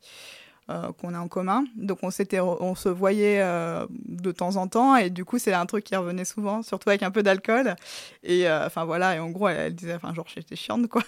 Euh, 0.70 0.92
qu'on 0.92 1.14
a 1.14 1.20
en 1.20 1.30
commun. 1.30 1.64
Donc 1.78 2.00
on, 2.04 2.12
s'était, 2.12 2.42
on 2.42 2.76
se 2.76 2.90
voyait 2.90 3.40
euh, 3.42 3.88
de 3.90 4.34
temps 4.34 4.58
en 4.58 4.68
temps 4.68 4.98
et 4.98 5.10
du 5.10 5.24
coup 5.24 5.40
c'est 5.40 5.54
un 5.54 5.66
truc 5.66 5.86
qui 5.86 5.96
revenait 5.96 6.26
souvent, 6.26 6.62
surtout 6.62 6.90
avec 6.90 7.04
un 7.04 7.12
peu 7.12 7.24
d'alcool. 7.24 7.78
Et 8.22 8.50
euh, 8.50 8.66
enfin 8.66 8.84
voilà, 8.84 9.16
et 9.16 9.20
en 9.20 9.30
gros 9.30 9.48
elle, 9.48 9.74
disait, 9.74 9.94
enfin 9.94 10.14
genre 10.14 10.28
j'étais 10.28 10.58
chiante 10.58 10.90
quoi. 10.90 11.04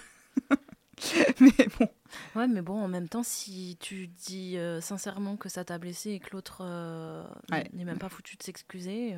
mais 1.40 1.68
bon. 1.78 1.88
Ouais, 2.34 2.48
mais 2.48 2.62
bon, 2.62 2.80
en 2.80 2.88
même 2.88 3.06
temps, 3.06 3.22
si 3.22 3.76
tu 3.80 4.06
dis 4.06 4.56
sincèrement 4.80 5.36
que 5.36 5.50
ça 5.50 5.62
t'a 5.62 5.76
blessé 5.76 6.12
et 6.12 6.20
que 6.20 6.30
l'autre 6.32 6.64
n'est 7.50 7.84
même 7.84 7.98
pas 7.98 8.08
foutu 8.08 8.36
de 8.38 8.42
s'excuser. 8.42 9.14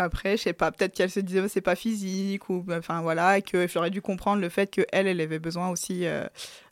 Après, 0.00 0.36
je 0.36 0.42
sais 0.42 0.52
pas, 0.52 0.72
peut-être 0.72 0.94
qu'elle 0.94 1.12
se 1.12 1.20
disait 1.20 1.42
oh, 1.44 1.46
c'est 1.46 1.60
pas 1.60 1.76
physique 1.76 2.50
ou 2.50 2.66
enfin 2.72 3.02
voilà, 3.02 3.38
et 3.38 3.42
que 3.42 3.68
j'aurais 3.68 3.90
dû 3.90 4.02
comprendre 4.02 4.40
le 4.40 4.48
fait 4.48 4.68
qu'elle, 4.68 5.06
elle 5.06 5.20
avait 5.20 5.38
besoin 5.38 5.68
aussi 5.68 6.06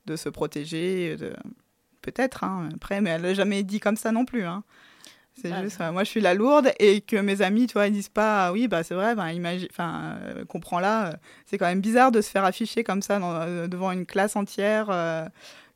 de 0.06 0.16
se 0.16 0.28
protéger. 0.28 1.16
De... 1.16 1.32
Peut-être, 2.02 2.44
hein, 2.44 2.68
après, 2.74 3.00
mais 3.00 3.10
elle 3.10 3.22
n'a 3.22 3.34
jamais 3.34 3.62
dit 3.62 3.80
comme 3.80 3.96
ça 3.96 4.12
non 4.12 4.24
plus. 4.24 4.44
Hein. 4.44 4.64
C'est 5.34 5.48
bah, 5.48 5.62
juste, 5.62 5.80
moi 5.80 6.04
je 6.04 6.10
suis 6.10 6.20
la 6.20 6.34
lourde 6.34 6.72
et 6.78 7.00
que 7.00 7.16
mes 7.16 7.40
amis, 7.40 7.66
tu 7.66 7.72
vois, 7.74 7.86
ils 7.86 7.92
disent 7.92 8.10
pas, 8.10 8.46
ah 8.46 8.52
oui, 8.52 8.68
bah 8.68 8.82
c'est 8.82 8.94
vrai, 8.94 9.14
ben, 9.14 9.30
imagine, 9.30 9.68
enfin, 9.70 10.18
euh, 10.20 10.44
comprends-la, 10.44 11.06
euh, 11.06 11.12
c'est 11.46 11.56
quand 11.56 11.66
même 11.66 11.80
bizarre 11.80 12.12
de 12.12 12.20
se 12.20 12.28
faire 12.28 12.44
afficher 12.44 12.84
comme 12.84 13.00
ça 13.00 13.18
euh, 13.18 13.66
devant 13.66 13.92
une 13.92 14.04
classe 14.04 14.36
entière, 14.36 14.88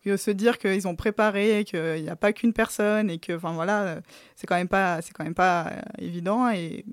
de 0.05 0.17
se 0.17 0.31
dire 0.31 0.59
qu'ils 0.59 0.87
ont 0.87 0.95
préparé, 0.95 1.65
qu'il 1.65 2.03
n'y 2.03 2.09
a 2.11 2.17
pas 2.17 2.33
qu'une 2.33 2.53
personne 2.53 3.11
et 3.11 3.19
que, 3.19 3.33
enfin 3.33 3.53
voilà, 3.53 4.01
c'est 4.35 4.47
quand 4.47 4.57
même 4.57 4.69
pas, 4.69 5.01
c'est 5.01 5.13
quand 5.13 5.25
même 5.25 5.35
pas 5.35 5.73
évident 5.99 6.51
et 6.51 6.85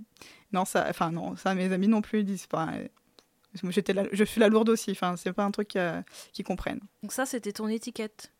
non, 0.54 0.66
ça, 0.66 0.86
enfin 0.90 1.12
non, 1.12 1.36
ça 1.36 1.54
mes 1.56 1.72
amis 1.74 1.88
non 1.88 2.02
plus 2.02 2.24
disent 2.24 2.48
pas. 2.48 2.70
J'étais 3.70 3.94
je 4.12 4.24
suis 4.24 4.40
la 4.40 4.48
lourde 4.48 4.70
aussi, 4.70 4.92
enfin 4.92 5.16
c'est 5.18 5.34
pas 5.34 5.44
un 5.44 5.52
truc 5.52 5.78
qu'ils 6.32 6.46
comprennent. 6.46 6.82
Donc 7.04 7.12
ça, 7.12 7.26
c'était 7.26 7.52
ton 7.52 7.68
étiquette? 7.68 8.33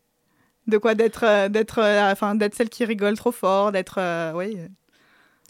De 0.66 0.78
quoi 0.78 0.94
d'être 0.94 1.24
euh, 1.24 1.48
d'être 1.48 1.78
euh, 1.78 2.10
enfin 2.10 2.34
d'être 2.34 2.54
celle 2.54 2.68
qui 2.68 2.84
rigole 2.84 3.16
trop 3.16 3.32
fort 3.32 3.72
d'être 3.72 3.96
euh, 3.98 4.32
oui 4.34 4.58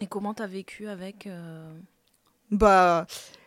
et 0.01 0.07
comment 0.07 0.35
t'as 0.35 0.47
vécu 0.47 0.89
avec 0.89 1.29
bah 2.51 3.07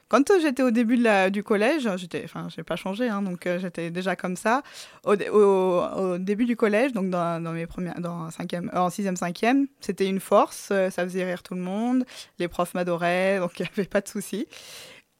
quand 0.09 0.31
j'étais 0.39 0.63
au 0.63 0.71
début 0.71 0.95
de 0.95 1.03
la, 1.03 1.29
du 1.29 1.43
collège, 1.43 1.89
j'étais, 1.97 2.21
enfin, 2.23 2.47
j'ai 2.47 2.63
pas 2.63 2.77
changé, 2.77 3.09
hein, 3.09 3.21
donc 3.21 3.45
j'étais 3.57 3.91
déjà 3.91 4.15
comme 4.15 4.37
ça. 4.37 4.63
Au, 5.03 5.15
au, 5.15 6.17
début 6.17 6.45
du 6.45 6.55
collège, 6.55 6.93
donc 6.93 7.09
dans, 7.09 7.43
dans 7.43 7.51
mes 7.51 7.67
premières, 7.67 7.99
dans 7.99 8.31
cinquième, 8.31 8.71
en 8.73 8.89
sixième, 8.89 9.17
cinquième, 9.17 9.67
c'était 9.81 10.07
une 10.07 10.21
force, 10.21 10.67
ça 10.69 11.03
faisait 11.03 11.25
rire 11.25 11.43
tout 11.43 11.55
le 11.55 11.59
monde, 11.59 12.05
les 12.39 12.47
profs 12.47 12.73
m'adoraient, 12.73 13.39
donc 13.39 13.51
il 13.59 13.63
n'y 13.63 13.67
avait 13.67 13.83
pas 13.83 13.99
de 13.99 14.07
souci. 14.07 14.47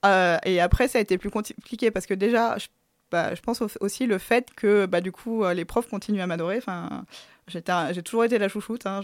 et 0.05 0.62
après, 0.62 0.88
ça 0.88 0.99
a 0.99 1.01
été 1.01 1.17
plus 1.17 1.31
compliqué 1.31 1.91
parce 1.91 2.05
que 2.05 2.13
déjà, 2.13 2.57
je 2.57 2.67
bah, 3.12 3.36
je 3.36 3.41
pense 3.41 3.62
aussi 3.80 4.06
le 4.06 4.17
fait 4.17 4.50
que 4.56 4.86
bah, 4.86 5.02
du 5.02 5.12
coup 5.12 5.43
euh, 5.43 5.54
les 5.54 5.65
profs 5.65 5.88
continuent 5.88 6.22
à 6.22 6.28
m'adorer. 6.28 6.58
Enfin, 6.58 7.06
j'ai 7.48 8.04
toujours 8.04 8.26
été 8.26 8.38
la 8.38 8.50
chouchoute. 8.50 8.86
Hein. 8.86 9.02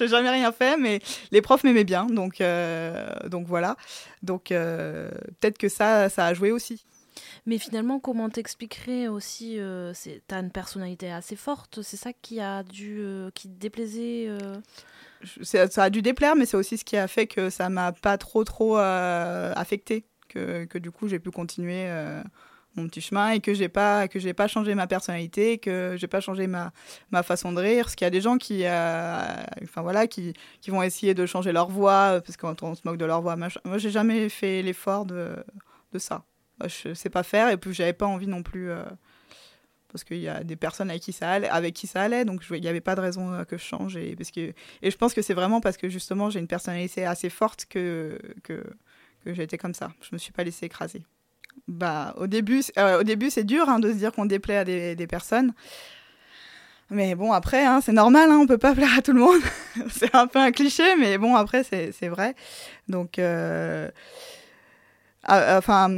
n'ai 0.00 0.08
jamais 0.08 0.30
rien 0.30 0.52
fait, 0.52 0.76
mais 0.76 1.00
les 1.30 1.42
profs 1.42 1.64
m'aimaient 1.64 1.84
bien, 1.84 2.06
donc 2.06 2.40
euh, 2.40 3.08
donc 3.28 3.46
voilà. 3.46 3.76
Donc 4.22 4.50
euh, 4.50 5.10
peut-être 5.40 5.58
que 5.58 5.68
ça 5.68 6.08
ça 6.08 6.26
a 6.26 6.34
joué 6.34 6.52
aussi. 6.52 6.84
Mais 7.46 7.58
finalement, 7.58 7.98
comment 7.98 8.28
t'expliquerais 8.28 9.08
aussi 9.08 9.58
euh, 9.58 9.92
T'as 10.26 10.40
une 10.40 10.50
personnalité 10.50 11.10
assez 11.10 11.36
forte, 11.36 11.80
c'est 11.82 11.96
ça 11.96 12.12
qui 12.12 12.40
a 12.40 12.62
dû 12.62 13.02
qui 13.34 13.48
te 13.48 13.58
déplaisait 13.58 14.28
Ça 15.42 15.84
a 15.84 15.90
dû 15.90 16.02
déplaire, 16.02 16.36
mais 16.36 16.46
c'est 16.46 16.56
aussi 16.56 16.76
ce 16.76 16.84
qui 16.84 16.96
a 16.96 17.08
fait 17.08 17.26
que 17.26 17.50
ça 17.50 17.68
m'a 17.68 17.92
pas 17.92 18.18
trop 18.18 18.44
trop 18.44 18.76
affecté, 18.76 20.04
que, 20.28 20.64
que, 20.64 20.78
du 20.78 20.90
coup 20.90 21.08
j'ai 21.08 21.18
pu 21.18 21.30
continuer 21.30 21.88
mon 22.76 22.86
petit 22.86 23.00
chemin 23.00 23.30
et 23.30 23.40
que 23.40 23.54
j'ai 23.54 23.68
pas 23.68 24.08
que 24.08 24.18
j'ai 24.18 24.34
pas 24.34 24.48
changé 24.48 24.74
ma 24.74 24.86
personnalité 24.86 25.58
que 25.58 25.96
j'ai 25.96 26.06
pas 26.06 26.20
changé 26.20 26.46
ma, 26.46 26.72
ma 27.10 27.22
façon 27.22 27.52
de 27.52 27.60
rire. 27.60 27.84
Parce 27.84 27.96
qu'il 27.96 28.04
y 28.04 28.08
a 28.08 28.10
des 28.10 28.20
gens 28.20 28.38
qui 28.38 28.64
euh, 28.64 29.42
enfin 29.62 29.82
voilà 29.82 30.06
qui, 30.06 30.34
qui 30.60 30.70
vont 30.70 30.82
essayer 30.82 31.14
de 31.14 31.26
changer 31.26 31.52
leur 31.52 31.68
voix 31.68 32.20
parce 32.24 32.36
qu'on 32.36 32.56
on 32.62 32.74
se 32.74 32.82
moque 32.84 32.98
de 32.98 33.04
leur 33.04 33.22
voix 33.22 33.36
moi 33.36 33.78
j'ai 33.78 33.90
jamais 33.90 34.28
fait 34.28 34.62
l'effort 34.62 35.06
de, 35.06 35.36
de 35.92 35.98
ça. 35.98 36.24
Je 36.64 36.94
sais 36.94 37.10
pas 37.10 37.22
faire 37.22 37.50
et 37.50 37.56
puis 37.56 37.74
j'avais 37.74 37.92
pas 37.92 38.06
envie 38.06 38.26
non 38.26 38.42
plus 38.42 38.70
euh, 38.70 38.82
parce 39.88 40.04
qu'il 40.04 40.18
y 40.18 40.28
a 40.28 40.42
des 40.42 40.56
personnes 40.56 40.90
avec 40.90 41.02
qui 41.02 41.12
ça 41.12 41.30
allait, 41.30 41.48
avec 41.48 41.74
qui 41.74 41.86
ça 41.86 42.02
allait. 42.02 42.24
Donc 42.24 42.42
il 42.50 42.60
n'y 42.60 42.68
avait 42.68 42.80
pas 42.80 42.94
de 42.94 43.00
raison 43.00 43.32
euh, 43.32 43.44
que 43.44 43.58
je 43.58 43.64
change 43.64 43.96
et 43.96 44.16
parce 44.16 44.30
que 44.30 44.52
et 44.82 44.90
je 44.90 44.96
pense 44.96 45.14
que 45.14 45.22
c'est 45.22 45.34
vraiment 45.34 45.60
parce 45.60 45.76
que 45.76 45.88
justement 45.88 46.30
j'ai 46.30 46.40
une 46.40 46.46
personnalité 46.46 47.04
assez 47.04 47.30
forte 47.30 47.66
que 47.66 48.18
que 48.42 48.62
que 49.24 49.34
j'ai 49.34 49.42
été 49.42 49.58
comme 49.58 49.74
ça. 49.74 49.92
Je 50.00 50.10
me 50.12 50.18
suis 50.18 50.32
pas 50.32 50.44
laissée 50.44 50.66
écraser 50.66 51.02
bah, 51.68 52.14
au 52.18 52.26
début, 52.26 52.62
euh, 52.78 53.02
c'est 53.30 53.44
dur 53.44 53.68
hein, 53.68 53.78
de 53.78 53.90
se 53.90 53.96
dire 53.96 54.12
qu'on 54.12 54.26
déplaît 54.26 54.58
à 54.58 54.64
des, 54.64 55.06
personnes. 55.06 55.52
Mais 56.90 57.14
bon, 57.14 57.32
après, 57.32 57.64
hein, 57.64 57.80
c'est 57.82 57.92
normal, 57.92 58.30
hein, 58.30 58.38
on 58.40 58.46
peut 58.46 58.58
pas 58.58 58.74
plaire 58.74 58.96
à 58.96 59.02
tout 59.02 59.12
le 59.12 59.20
monde. 59.20 59.40
c'est 59.90 60.14
un 60.14 60.26
peu 60.26 60.38
un 60.38 60.52
cliché, 60.52 60.84
mais 60.98 61.18
bon, 61.18 61.34
après, 61.34 61.64
c'est 61.64 62.08
vrai. 62.08 62.34
Donc, 62.88 63.18
euh, 63.18 63.90
enfin, 65.28 65.88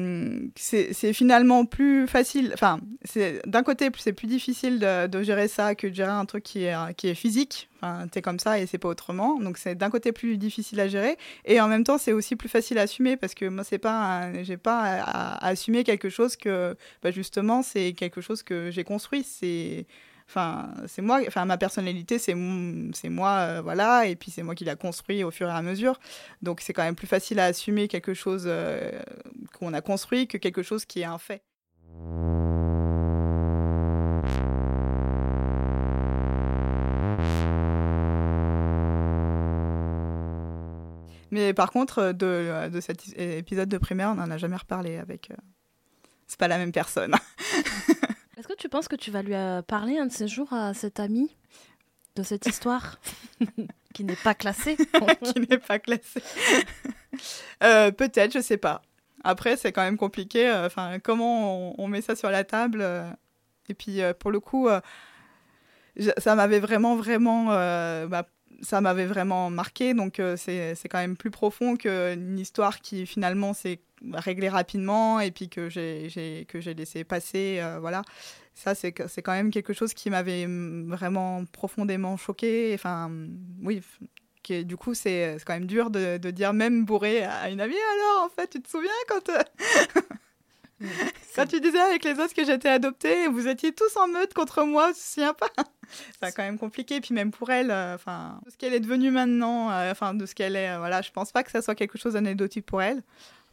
c'est 0.56 1.12
finalement 1.12 1.64
plus 1.64 2.06
facile. 2.06 2.50
Enfin, 2.54 2.80
d'un 3.46 3.62
côté, 3.62 3.90
c'est 3.98 4.12
plus 4.12 4.26
difficile 4.26 4.78
de, 4.78 5.22
gérer 5.22 5.48
ça 5.48 5.74
que 5.74 5.86
de 5.86 5.94
gérer 5.94 6.10
un 6.10 6.24
truc 6.24 6.44
qui 6.44 6.64
est, 6.64 6.94
qui 6.96 7.08
est 7.08 7.14
physique. 7.14 7.68
Enfin, 7.80 8.08
t'es 8.08 8.22
comme 8.22 8.38
ça 8.38 8.58
et 8.58 8.66
c'est 8.66 8.78
pas 8.78 8.88
autrement. 8.88 9.38
Donc, 9.38 9.58
c'est 9.58 9.74
d'un 9.74 9.90
côté 9.90 10.12
plus 10.12 10.36
difficile 10.36 10.80
à 10.80 10.88
gérer. 10.88 11.16
Et 11.44 11.60
en 11.60 11.68
même 11.68 11.84
temps, 11.84 11.98
c'est 11.98 12.12
aussi 12.12 12.36
plus 12.36 12.48
facile 12.48 12.78
à 12.78 12.82
assumer 12.82 13.16
parce 13.16 13.34
que 13.34 13.44
moi, 13.46 13.64
c'est 13.64 13.78
pas, 13.78 14.32
j'ai 14.42 14.56
pas 14.56 15.02
à, 15.02 15.46
assumer 15.46 15.84
quelque 15.84 16.08
chose 16.08 16.36
que, 16.36 16.76
bah, 17.02 17.10
justement, 17.10 17.62
c'est 17.62 17.92
quelque 17.92 18.20
chose 18.20 18.42
que 18.42 18.70
j'ai 18.70 18.84
construit. 18.84 19.24
C'est 19.24 19.86
Enfin, 20.28 20.70
c'est 20.86 21.00
moi, 21.00 21.20
enfin, 21.26 21.46
ma 21.46 21.56
personnalité, 21.56 22.18
c'est 22.18 22.34
moi, 22.34 22.92
euh, 23.30 23.60
voilà, 23.62 24.06
et 24.06 24.14
puis 24.14 24.30
c'est 24.30 24.42
moi 24.42 24.54
qui 24.54 24.64
l'a 24.64 24.76
construit 24.76 25.24
au 25.24 25.30
fur 25.30 25.48
et 25.48 25.52
à 25.52 25.62
mesure. 25.62 25.98
Donc, 26.42 26.60
c'est 26.60 26.74
quand 26.74 26.82
même 26.82 26.94
plus 26.94 27.06
facile 27.06 27.40
à 27.40 27.46
assumer 27.46 27.88
quelque 27.88 28.12
chose 28.12 28.44
euh, 28.46 28.92
qu'on 29.58 29.72
a 29.72 29.80
construit 29.80 30.28
que 30.28 30.36
quelque 30.36 30.62
chose 30.62 30.84
qui 30.84 31.00
est 31.00 31.04
un 31.04 31.16
fait. 31.16 31.42
Mais 41.30 41.54
par 41.54 41.70
contre, 41.70 42.12
de, 42.12 42.68
de, 42.68 42.80
cet 42.80 43.18
épisode 43.18 43.68
de 43.68 43.78
primaire, 43.78 44.10
on 44.10 44.14
n'en 44.16 44.30
a 44.30 44.36
jamais 44.36 44.56
reparlé 44.56 44.98
avec. 44.98 45.30
Euh, 45.30 45.36
c'est 46.26 46.38
pas 46.38 46.48
la 46.48 46.58
même 46.58 46.72
personne. 46.72 47.14
Tu 48.58 48.68
penses 48.68 48.88
que 48.88 48.96
tu 48.96 49.12
vas 49.12 49.22
lui 49.22 49.34
euh, 49.34 49.62
parler 49.62 49.98
un 49.98 50.06
de 50.06 50.12
ces 50.12 50.26
jours 50.26 50.52
à 50.52 50.74
cet 50.74 51.00
ami 51.00 51.34
de 52.16 52.24
cette 52.24 52.46
histoire 52.46 52.98
qui 53.94 54.02
n'est 54.02 54.16
pas 54.16 54.34
classée 54.34 54.76
Qui 55.22 55.40
n'est 55.40 55.58
pas 55.58 55.78
classée. 55.78 56.22
Euh, 57.64 57.90
peut-être, 57.90 58.32
je 58.32 58.38
sais 58.38 58.58
pas. 58.58 58.82
Après, 59.24 59.56
c'est 59.56 59.72
quand 59.72 59.82
même 59.82 59.96
compliqué. 59.96 60.52
Enfin, 60.52 61.00
comment 61.00 61.74
on, 61.80 61.88
met 61.88 62.00
ça 62.00 62.14
sur 62.14 62.30
la 62.30 62.44
table 62.44 62.86
Et 63.68 63.74
puis, 63.74 64.00
pour 64.20 64.30
le 64.30 64.38
coup, 64.38 64.68
ça 66.18 66.34
m'avait 66.36 66.60
vraiment, 66.60 66.94
vraiment 66.94 67.46
bah, 68.06 68.28
ça 68.62 68.80
m'avait 68.80 69.06
vraiment 69.06 69.50
marqué. 69.50 69.94
Donc, 69.94 70.20
euh, 70.20 70.36
c'est 70.36 70.88
quand 70.88 70.98
même 70.98 71.16
plus 71.16 71.30
profond 71.30 71.76
qu'une 71.76 72.38
histoire 72.38 72.80
qui 72.80 73.06
finalement 73.06 73.54
s'est 73.54 73.80
réglée 74.12 74.48
rapidement 74.48 75.20
et 75.20 75.30
puis 75.30 75.48
que 75.48 75.68
j'ai 75.68 76.44
laissé 76.76 77.04
passer. 77.04 77.58
Euh, 77.60 77.78
voilà. 77.80 78.02
Ça, 78.58 78.74
c'est 78.74 78.92
quand 78.92 79.32
même 79.32 79.52
quelque 79.52 79.72
chose 79.72 79.94
qui 79.94 80.10
m'avait 80.10 80.46
vraiment 80.48 81.44
profondément 81.44 82.16
choqué. 82.16 82.72
Enfin, 82.74 83.08
oui. 83.62 83.82
Qui, 84.42 84.64
du 84.64 84.76
coup, 84.76 84.94
c'est 84.94 85.36
quand 85.46 85.52
même 85.52 85.66
dur 85.66 85.90
de, 85.90 86.16
de, 86.18 86.30
dire, 86.32 86.52
même 86.52 86.84
bourré 86.84 87.22
à 87.22 87.50
une 87.50 87.60
amie, 87.60 87.76
alors, 87.94 88.24
en 88.24 88.28
fait, 88.28 88.48
tu 88.48 88.60
te 88.60 88.68
souviens 88.68 88.90
quand. 89.08 89.28
Euh, 89.28 89.42
quand 91.36 91.46
tu 91.46 91.60
disais 91.60 91.78
avec 91.78 92.02
les 92.02 92.18
autres 92.18 92.34
que 92.34 92.44
j'étais 92.44 92.68
adoptée, 92.68 93.28
vous 93.28 93.46
étiez 93.46 93.72
tous 93.72 93.96
en 93.96 94.08
meute 94.08 94.34
contre 94.34 94.64
moi, 94.64 94.88
tu 94.88 94.94
te 94.94 95.06
souviens 95.06 95.34
pas? 95.34 95.50
C'est 96.20 96.34
quand 96.34 96.42
même 96.42 96.58
compliqué. 96.58 97.00
Puis 97.00 97.14
même 97.14 97.30
pour 97.30 97.50
elle, 97.50 97.70
euh, 97.70 97.94
enfin, 97.94 98.40
de 98.44 98.50
ce 98.50 98.56
qu'elle 98.56 98.74
est 98.74 98.80
devenue 98.80 99.12
maintenant, 99.12 99.70
euh, 99.70 99.92
enfin, 99.92 100.14
de 100.14 100.26
ce 100.26 100.34
qu'elle 100.34 100.56
est, 100.56 100.70
euh, 100.70 100.78
voilà, 100.78 101.00
je 101.00 101.12
pense 101.12 101.30
pas 101.30 101.44
que 101.44 101.52
ça 101.52 101.62
soit 101.62 101.76
quelque 101.76 101.96
chose 101.96 102.14
d'anecdotique 102.14 102.66
pour 102.66 102.82
elle. 102.82 103.04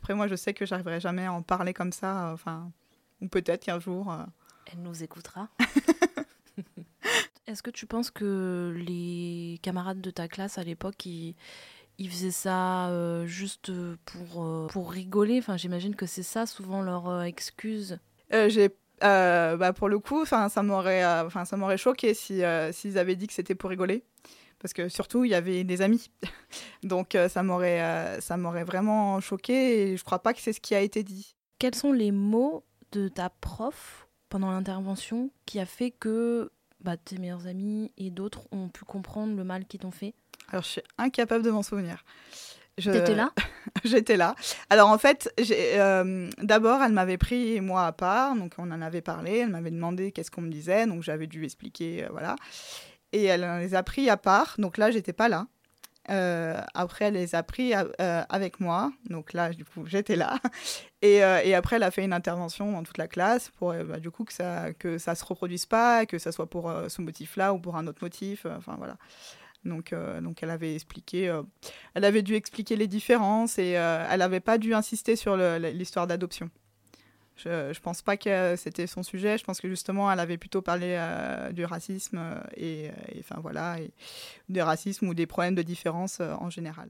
Après, 0.02 0.16
moi, 0.16 0.28
je 0.28 0.36
sais 0.36 0.56
que 0.56 0.66
j'arriverai 0.66 1.00
jamais 1.00 1.26
à 1.26 1.34
en 1.34 1.44
parler 1.44 1.76
comme 1.76 1.92
ça, 1.92 2.32
enfin, 2.34 2.72
ou 3.22 3.28
peut-être 3.28 3.66
qu'un 3.66 3.80
jour. 3.80 4.16
Elle 4.72 4.82
nous 4.82 5.04
écoutera. 5.04 5.50
Est-ce 7.48 7.62
que 7.62 7.70
tu 7.70 7.86
penses 7.86 8.10
que 8.10 8.76
les 8.76 9.60
camarades 9.62 10.02
de 10.02 10.10
ta 10.10 10.28
classe 10.28 10.58
à 10.58 10.64
l'époque, 10.64 11.06
ils 11.06 11.36
ils 11.98 12.10
faisaient 12.10 12.32
ça 12.32 12.90
euh, 12.90 13.26
juste 13.26 13.72
pour, 14.06 14.44
euh, 14.44 14.68
pour 14.68 14.92
rigoler? 14.92 15.40
Enfin, 15.40 15.56
j'imagine 15.58 15.96
que 15.96 16.06
c'est 16.06 16.24
ça 16.24 16.46
souvent 16.46 16.82
leur 16.82 17.08
euh, 17.08 17.24
excuse. 17.24 18.00
j'ai 18.32 18.70
bah, 19.02 19.74
pour 19.74 19.90
le 19.90 20.00
coup, 20.00 20.22
enfin 20.22 20.50
ça 20.50 20.64
m'aurait 20.64 21.06
enfin 21.06 21.46
ça 21.46 21.58
m'aurait 21.58 21.78
choqué 21.78 22.14
si 22.14 22.42
s'ils 22.72 22.98
avaient 22.98 23.16
dit 23.16 23.28
que 23.28 23.34
c'était 23.34 23.54
pour 23.54 23.70
rigoler 23.70 24.04
parce 24.58 24.74
que 24.74 24.90
surtout 24.90 25.26
il 25.26 25.32
y 25.32 25.36
avait 25.36 25.64
des 25.64 25.82
amis. 25.82 26.10
Donc 26.84 27.16
ça 27.30 27.44
m'aurait 27.44 28.20
ça 28.22 28.38
m'aurait 28.38 28.64
vraiment 28.64 29.20
choqué 29.20 29.92
et 29.92 29.98
je 29.98 30.04
crois 30.04 30.20
pas 30.20 30.34
que 30.34 30.42
c'est 30.42 30.54
ce 30.54 30.62
qui 30.62 30.74
a 30.74 30.82
été 30.82 31.04
dit. 31.04 31.36
Quels 31.60 31.76
sont 31.76 31.92
les 31.92 32.12
mots 32.12 32.66
de 32.92 33.10
ta 33.10 33.30
prof 33.30 34.05
pendant 34.30 34.52
l'intervention 34.52 35.32
qui 35.46 35.60
a 35.60 35.66
fait 35.66 35.92
que 35.92 36.52
bah, 36.82 36.98
tes 36.98 37.18
meilleurs 37.18 37.48
amis 37.48 37.92
et 37.98 38.10
d'autres 38.10 38.48
ont 38.52 38.70
pu 38.70 38.86
comprendre 38.86 39.36
le 39.36 39.44
mal 39.44 39.66
qu'ils 39.66 39.80
t'ont 39.80 39.92
fait 39.92 40.14
alors, 40.50 40.64
je 40.64 40.70
suis 40.70 40.82
incapable 40.98 41.44
de 41.44 41.52
m'en 41.52 41.64
souvenir. 41.64 42.04
Je... 42.78 42.92
T'étais 42.92 43.16
là 43.16 43.32
J'étais 43.84 44.18
là. 44.18 44.36
Alors, 44.70 44.90
en 44.90 44.98
fait, 44.98 45.34
euh, 45.40 46.30
d'abord, 46.42 46.82
elle 46.84 46.92
m'avait 46.92 47.18
pris 47.18 47.62
moi 47.62 47.86
à 47.86 47.92
part, 47.92 48.36
donc 48.36 48.54
on 48.58 48.70
en 48.72 48.82
avait 48.82 49.02
parlé, 49.02 49.38
elle 49.40 49.50
m'avait 49.50 49.72
demandé 49.72 50.12
qu'est-ce 50.12 50.32
qu'on 50.32 50.42
me 50.42 50.52
disait, 50.52 50.86
donc 50.86 51.04
j'avais 51.04 51.28
dû 51.28 51.44
expliquer, 51.46 52.06
euh, 52.06 52.10
voilà. 52.12 52.36
Et 53.12 53.24
elle 53.24 53.48
les 53.60 53.76
a 53.76 53.84
pris 53.84 54.10
à 54.10 54.18
part, 54.18 54.56
donc 54.58 54.78
là, 54.78 54.92
j'étais 54.92 55.14
pas 55.14 55.30
là. 55.30 55.48
Euh, 56.10 56.62
après, 56.74 57.06
elle 57.06 57.16
les 57.16 57.36
a 57.36 57.44
pris 57.44 57.74
avec 57.74 58.60
moi. 58.60 58.92
Donc 59.10 59.34
là, 59.34 59.52
du 59.52 59.66
coup, 59.66 59.86
j'étais 59.86 60.16
là. 60.16 60.40
Et, 61.02 61.22
après, 61.22 61.76
elle 61.76 61.84
a 61.84 61.92
fait 61.92 62.04
une 62.04 62.14
intervention 62.14 62.72
dans 62.72 62.84
toute 62.84 62.98
la 62.98 63.08
classe 63.08 63.52
pour, 63.58 63.74
bah, 63.74 64.00
du 64.00 64.10
coup, 64.12 64.24
que 64.24 64.34
ça 64.34 64.74
que 64.74 64.98
ça 64.98 65.16
se 65.16 65.24
reproduise 65.24 65.66
pas, 65.66 66.06
que 66.06 66.18
ça 66.18 66.32
soit 66.32 66.50
pour 66.50 66.74
ce 66.88 67.02
motif-là 67.02 67.54
ou 67.54 67.60
pour 67.60 67.76
un 67.76 67.88
autre 67.88 68.00
motif. 68.04 68.46
Enfin, 68.46 68.76
voilà. 68.78 68.98
Donc, 69.66 69.94
euh, 69.94 70.22
donc 70.22 70.42
elle 70.44 70.52
avait 70.52 70.76
expliqué, 70.76 71.28
euh, 71.28 71.42
elle 71.96 72.06
avait 72.06 72.22
dû 72.22 72.36
expliquer 72.36 72.76
les 72.76 72.88
différences 72.88 73.58
et 73.58 73.78
euh, 73.78 74.08
elle 74.10 74.20
n'avait 74.20 74.40
pas 74.40 74.58
dû 74.58 74.74
insister 74.74 75.16
sur 75.16 75.36
l'histoire 75.36 76.08
d'adoption. 76.08 76.50
Je 77.38 77.80
pense 77.80 78.02
pas 78.02 78.18
que 78.18 78.56
c'était 78.56 78.88
son 78.88 79.04
sujet. 79.04 79.38
Je 79.38 79.44
pense 79.44 79.62
que 79.62 79.70
justement, 79.70 80.12
elle 80.12 80.20
avait 80.20 80.38
plutôt 80.38 80.62
parlé 80.62 80.98
du 81.54 81.66
racisme 81.66 82.20
et, 82.56 82.90
enfin 83.20 83.40
voilà, 83.42 83.80
et 83.80 83.92
des 84.50 84.62
racismes 84.62 85.08
ou 85.10 85.14
des 85.14 85.26
problèmes 85.26 85.56
de 85.56 85.62
différence 85.62 86.20
en 86.22 86.50
général. 86.50 86.90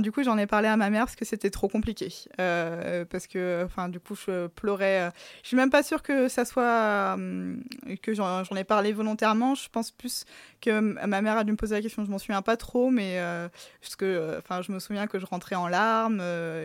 Du 0.00 0.12
coup, 0.12 0.22
j'en 0.22 0.38
ai 0.38 0.46
parlé 0.46 0.68
à 0.68 0.76
ma 0.76 0.90
mère 0.90 1.04
parce 1.04 1.16
que 1.16 1.24
c'était 1.24 1.50
trop 1.50 1.68
compliqué. 1.68 2.12
Euh, 2.40 3.04
parce 3.04 3.26
que, 3.26 3.62
enfin, 3.64 3.88
du 3.88 4.00
coup, 4.00 4.14
je 4.14 4.46
pleurais. 4.48 5.02
Euh. 5.02 5.10
Je 5.42 5.48
suis 5.48 5.56
même 5.56 5.70
pas 5.70 5.82
sûre 5.82 6.02
que 6.02 6.28
ça 6.28 6.44
soit 6.44 7.12
hum, 7.14 7.62
que 8.02 8.14
j'en 8.14 8.44
ai 8.56 8.64
parlé 8.64 8.92
volontairement. 8.92 9.54
Je 9.54 9.68
pense 9.68 9.90
plus 9.90 10.24
que 10.60 10.80
ma 10.80 11.20
mère 11.22 11.36
a 11.36 11.44
dû 11.44 11.52
me 11.52 11.56
poser 11.56 11.76
la 11.76 11.82
question. 11.82 12.04
Je 12.04 12.10
m'en 12.10 12.18
souviens 12.18 12.42
pas 12.42 12.56
trop, 12.56 12.90
mais 12.90 13.18
euh, 13.18 13.48
que, 13.98 14.38
enfin, 14.38 14.62
je 14.62 14.70
me 14.72 14.78
souviens 14.78 15.06
que 15.06 15.18
je 15.18 15.26
rentrais 15.26 15.56
en 15.56 15.66
larmes 15.66 16.22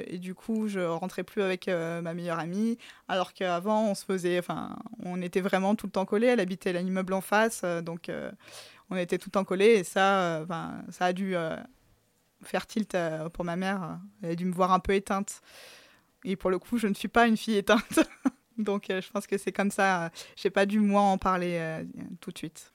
et 0.07 0.17
du 0.19 0.35
coup, 0.35 0.67
je 0.67 0.81
rentrais 0.81 1.23
plus 1.23 1.41
avec 1.41 1.67
ma 1.67 2.13
meilleure 2.13 2.37
amie, 2.37 2.77
alors 3.07 3.33
qu'avant, 3.33 3.89
on 3.89 3.95
se 3.95 4.05
faisait, 4.05 4.37
enfin, 4.37 4.75
on 5.03 5.21
était 5.21 5.41
vraiment 5.41 5.73
tout 5.75 5.87
le 5.87 5.91
temps 5.91 6.05
collés. 6.05 6.27
Elle 6.27 6.39
habitait 6.39 6.73
l'immeuble 6.73 7.13
en 7.13 7.21
face, 7.21 7.63
donc 7.83 8.11
on 8.91 8.97
était 8.97 9.17
tout 9.17 9.29
le 9.29 9.31
temps 9.31 9.43
collés 9.43 9.73
et 9.77 9.83
ça, 9.83 10.45
ça 10.91 11.05
a 11.05 11.13
dû 11.13 11.35
faire 12.43 12.67
tilt 12.67 12.95
euh, 12.95 13.29
pour 13.29 13.45
ma 13.45 13.55
mère. 13.55 13.99
Elle 14.21 14.31
a 14.31 14.35
dû 14.35 14.45
me 14.45 14.53
voir 14.53 14.71
un 14.71 14.79
peu 14.79 14.93
éteinte. 14.93 15.41
Et 16.23 16.35
pour 16.35 16.49
le 16.49 16.59
coup, 16.59 16.77
je 16.77 16.87
ne 16.87 16.93
suis 16.93 17.07
pas 17.07 17.27
une 17.27 17.37
fille 17.37 17.57
éteinte. 17.57 17.99
Donc 18.57 18.89
euh, 18.89 19.01
je 19.01 19.09
pense 19.09 19.27
que 19.27 19.37
c'est 19.37 19.51
comme 19.51 19.71
ça. 19.71 20.11
J'ai 20.35 20.49
pas 20.49 20.65
dû, 20.65 20.79
moi, 20.79 21.01
en 21.01 21.17
parler 21.17 21.57
euh, 21.59 21.83
tout 22.21 22.31
de 22.31 22.37
suite. 22.37 22.71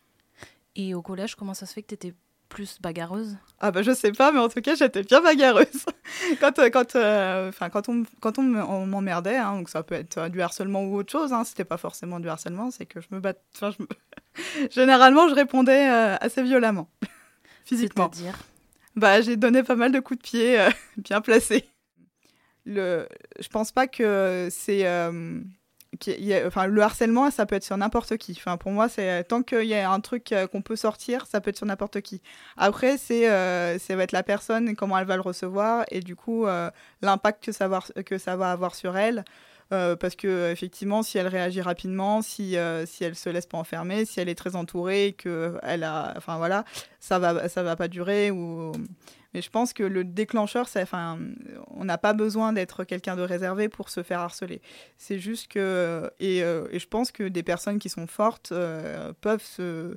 Et 0.77 0.95
au 0.95 1.03
collège, 1.03 1.35
comment 1.35 1.55
ça 1.55 1.67
se 1.67 1.73
fait 1.73 1.83
que 1.83 1.89
tu 1.89 1.95
étais 1.95 2.15
plus 2.49 2.81
bagarreuse? 2.81 3.37
Ah 3.61 3.71
bah 3.71 3.83
je 3.83 3.93
sais 3.93 4.13
pas, 4.13 4.33
mais 4.33 4.39
en 4.39 4.49
tout 4.49 4.63
cas 4.63 4.75
j'étais 4.75 5.03
bien 5.03 5.21
bagarreuse. 5.21 5.85
quand 6.41 6.59
quand, 6.73 6.97
enfin 6.97 7.69
quand 7.69 7.89
on, 7.91 8.05
quand 8.21 8.39
on 8.39 8.87
m'emmerdait, 8.87 9.37
hein, 9.37 9.59
donc 9.59 9.69
ça 9.69 9.83
peut 9.83 9.97
être 9.97 10.29
du 10.29 10.41
harcèlement 10.41 10.85
ou 10.85 10.97
autre 10.97 11.13
chose, 11.13 11.33
hein, 11.33 11.45
c'était 11.45 11.67
pas 11.67 11.77
forcément 11.77 12.21
du 12.21 12.29
harcèlement, 12.29 12.71
c'est 12.71 12.87
que 12.87 13.03
je 13.03 13.09
me 13.11 13.21
batte... 13.21 13.43
Généralement 14.71 15.29
je 15.29 15.35
répondais 15.35 15.89
assez 15.89 16.43
violemment, 16.43 16.89
physiquement. 17.67 18.09
C'est-à-dire? 18.11 18.39
Bah, 18.99 19.21
j'ai 19.21 19.37
donné 19.37 19.63
pas 19.63 19.77
mal 19.77 19.93
de 19.93 20.01
coups 20.01 20.19
de 20.19 20.23
pied 20.23 20.61
euh, 20.61 20.71
bien 20.97 21.21
placés. 21.21 21.69
Le, 22.67 23.09
je 23.41 23.49
pense 23.49 23.73
pas 23.73 23.87
que 23.87 24.49
c'est. 24.51 24.87
Euh, 24.87 25.41
enfin, 26.47 26.67
le 26.67 26.83
harcèlement, 26.83 27.31
ça 27.31 27.47
peut 27.47 27.55
être 27.55 27.65
sur 27.65 27.77
n'importe 27.79 28.19
qui. 28.19 28.33
Enfin, 28.37 28.59
pour 28.59 28.73
moi, 28.73 28.89
c'est 28.89 29.25
tant 29.25 29.43
qu'il 29.43 29.65
y 29.65 29.75
a 29.75 29.91
un 29.91 30.01
truc 30.01 30.33
euh, 30.33 30.47
qu'on 30.47 30.61
peut 30.61 30.77
sortir, 30.77 31.27
ça 31.27 31.41
peut 31.41 31.51
être 31.51 31.57
sur 31.57 31.67
n'importe 31.67 32.03
qui. 32.03 32.21
Après, 32.57 32.99
c'est 32.99 33.25
ça 33.79 33.97
va 33.97 34.03
être 34.03 34.13
la 34.13 34.23
personne 34.23 34.77
comment 34.77 34.99
elle 34.99 35.07
va 35.07 35.17
le 35.17 35.23
recevoir 35.23 35.85
et 35.91 36.01
du 36.01 36.15
coup 36.15 36.47
l'impact 37.01 37.45
que 37.45 38.03
que 38.03 38.19
ça 38.19 38.37
va 38.37 38.53
avoir 38.53 38.75
sur 38.75 38.99
elle. 38.99 39.25
Euh, 39.71 39.97
parce 39.97 40.17
que 40.17 40.51
effectivement, 40.51 41.03
si 41.03 41.19
elle 41.19 41.27
réagit 41.27 41.61
rapidement, 41.61 42.23
si 42.23 42.57
euh, 42.57 42.87
si 42.87 43.05
elle 43.05 43.15
se 43.15 43.29
laisse 43.29 43.47
pas 43.47 43.59
enfermer, 43.59 44.07
si 44.07 44.19
elle 44.19 44.31
est 44.31 44.35
très 44.35 44.57
entourée, 44.57 45.15
que 45.17 45.59
elle 45.63 45.85
a, 45.85 46.15
enfin 46.17 46.39
voilà, 46.39 46.65
ça 47.01 47.19
va 47.19 47.49
ça 47.51 47.63
va 47.63 47.77
pas 47.77 47.89
durer 47.89 48.31
ou 48.31 48.73
mais 49.39 49.43
je 49.43 49.51
pense 49.51 49.73
que 49.73 49.85
le 49.85 50.03
déclencheur, 50.03 50.67
c'est, 50.67 50.83
enfin, 50.83 51.17
on 51.69 51.85
n'a 51.85 51.97
pas 51.97 52.13
besoin 52.13 52.53
d'être 52.53 52.83
quelqu'un 52.83 53.15
de 53.15 53.23
réservé 53.23 53.69
pour 53.69 53.89
se 53.89 54.03
faire 54.03 54.19
harceler. 54.19 54.61
C'est 54.97 55.21
juste 55.21 55.47
que, 55.47 56.11
et, 56.19 56.43
euh, 56.43 56.67
et, 56.73 56.81
je 56.81 56.89
pense 56.89 57.13
que 57.13 57.23
des 57.23 57.45
personnes 57.45 57.79
qui 57.79 57.89
sont 57.89 58.09
fortes 58.09 58.51
euh, 58.51 59.13
peuvent 59.21 59.45
se, 59.45 59.97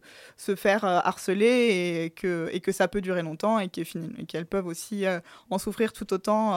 faire 0.55 0.85
euh, 0.85 0.99
harceler 1.03 2.03
et 2.05 2.11
que, 2.11 2.49
et 2.51 2.59
que 2.59 2.71
ça 2.71 2.87
peut 2.87 3.01
durer 3.01 3.23
longtemps 3.23 3.57
et 3.57 3.69
qu'elles 3.69 4.45
peuvent 4.45 4.67
aussi 4.67 5.05
en 5.49 5.57
souffrir 5.57 5.91
tout 5.91 6.13
autant 6.13 6.53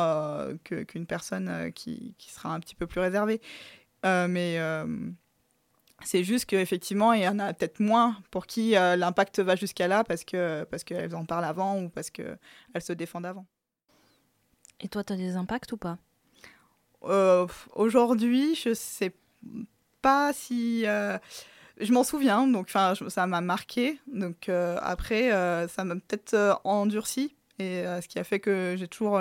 qu'une 0.65 1.07
personne 1.07 1.73
qui, 1.73 2.15
qui, 2.19 2.33
sera 2.33 2.53
un 2.53 2.61
petit 2.61 2.75
peu 2.75 2.87
plus 2.87 3.01
réservée. 3.01 3.41
mais 4.03 4.59
c'est 6.05 6.25
juste 6.25 6.47
qu'effectivement, 6.47 7.13
il 7.13 7.23
y 7.23 7.29
en 7.29 7.39
a 7.39 7.53
peut-être 7.53 7.81
moins 7.81 8.17
pour 8.31 8.47
qui 8.47 8.77
euh, 8.77 8.97
l'impact 8.97 9.41
va 9.41 9.57
jusqu'à 9.57 9.89
là 9.89 10.05
parce 10.05 10.25
que 10.25 10.65
parce 10.65 10.85
qu'elles 10.85 11.15
en 11.15 11.25
parlent 11.25 11.45
avant 11.45 11.81
ou 11.81 11.89
parce 11.89 12.11
qu'elles 12.11 12.39
se 12.81 12.93
défendent 12.93 13.27
avant. 13.27 13.47
Et 14.81 14.89
toi, 14.89 15.03
tu 15.05 15.13
as 15.13 15.17
des 15.17 15.37
impacts 15.37 15.73
ou 15.73 15.77
pas? 15.77 15.99
Euh, 17.05 17.47
Aujourd'hui, 17.75 18.55
je 18.55 18.75
sais 18.75 19.15
pas 20.03 20.33
si... 20.33 20.85
Euh, 20.87 21.19
je 21.81 21.93
m'en 21.93 22.05
souviens, 22.05 22.47
donc 22.47 22.71
ça 22.71 23.27
m'a 23.27 23.41
marqué. 23.41 23.99
Donc 24.07 24.49
après, 24.49 25.31
ça 25.69 25.83
m'a 25.83 25.97
peut-être 25.97 26.61
endurci. 26.63 27.35
Et 27.59 27.85
ce 28.03 28.09
qui 28.09 28.19
a 28.19 28.25
fait 28.25 28.41
que 28.41 28.75
j'ai 28.77 28.89
toujours 28.89 29.21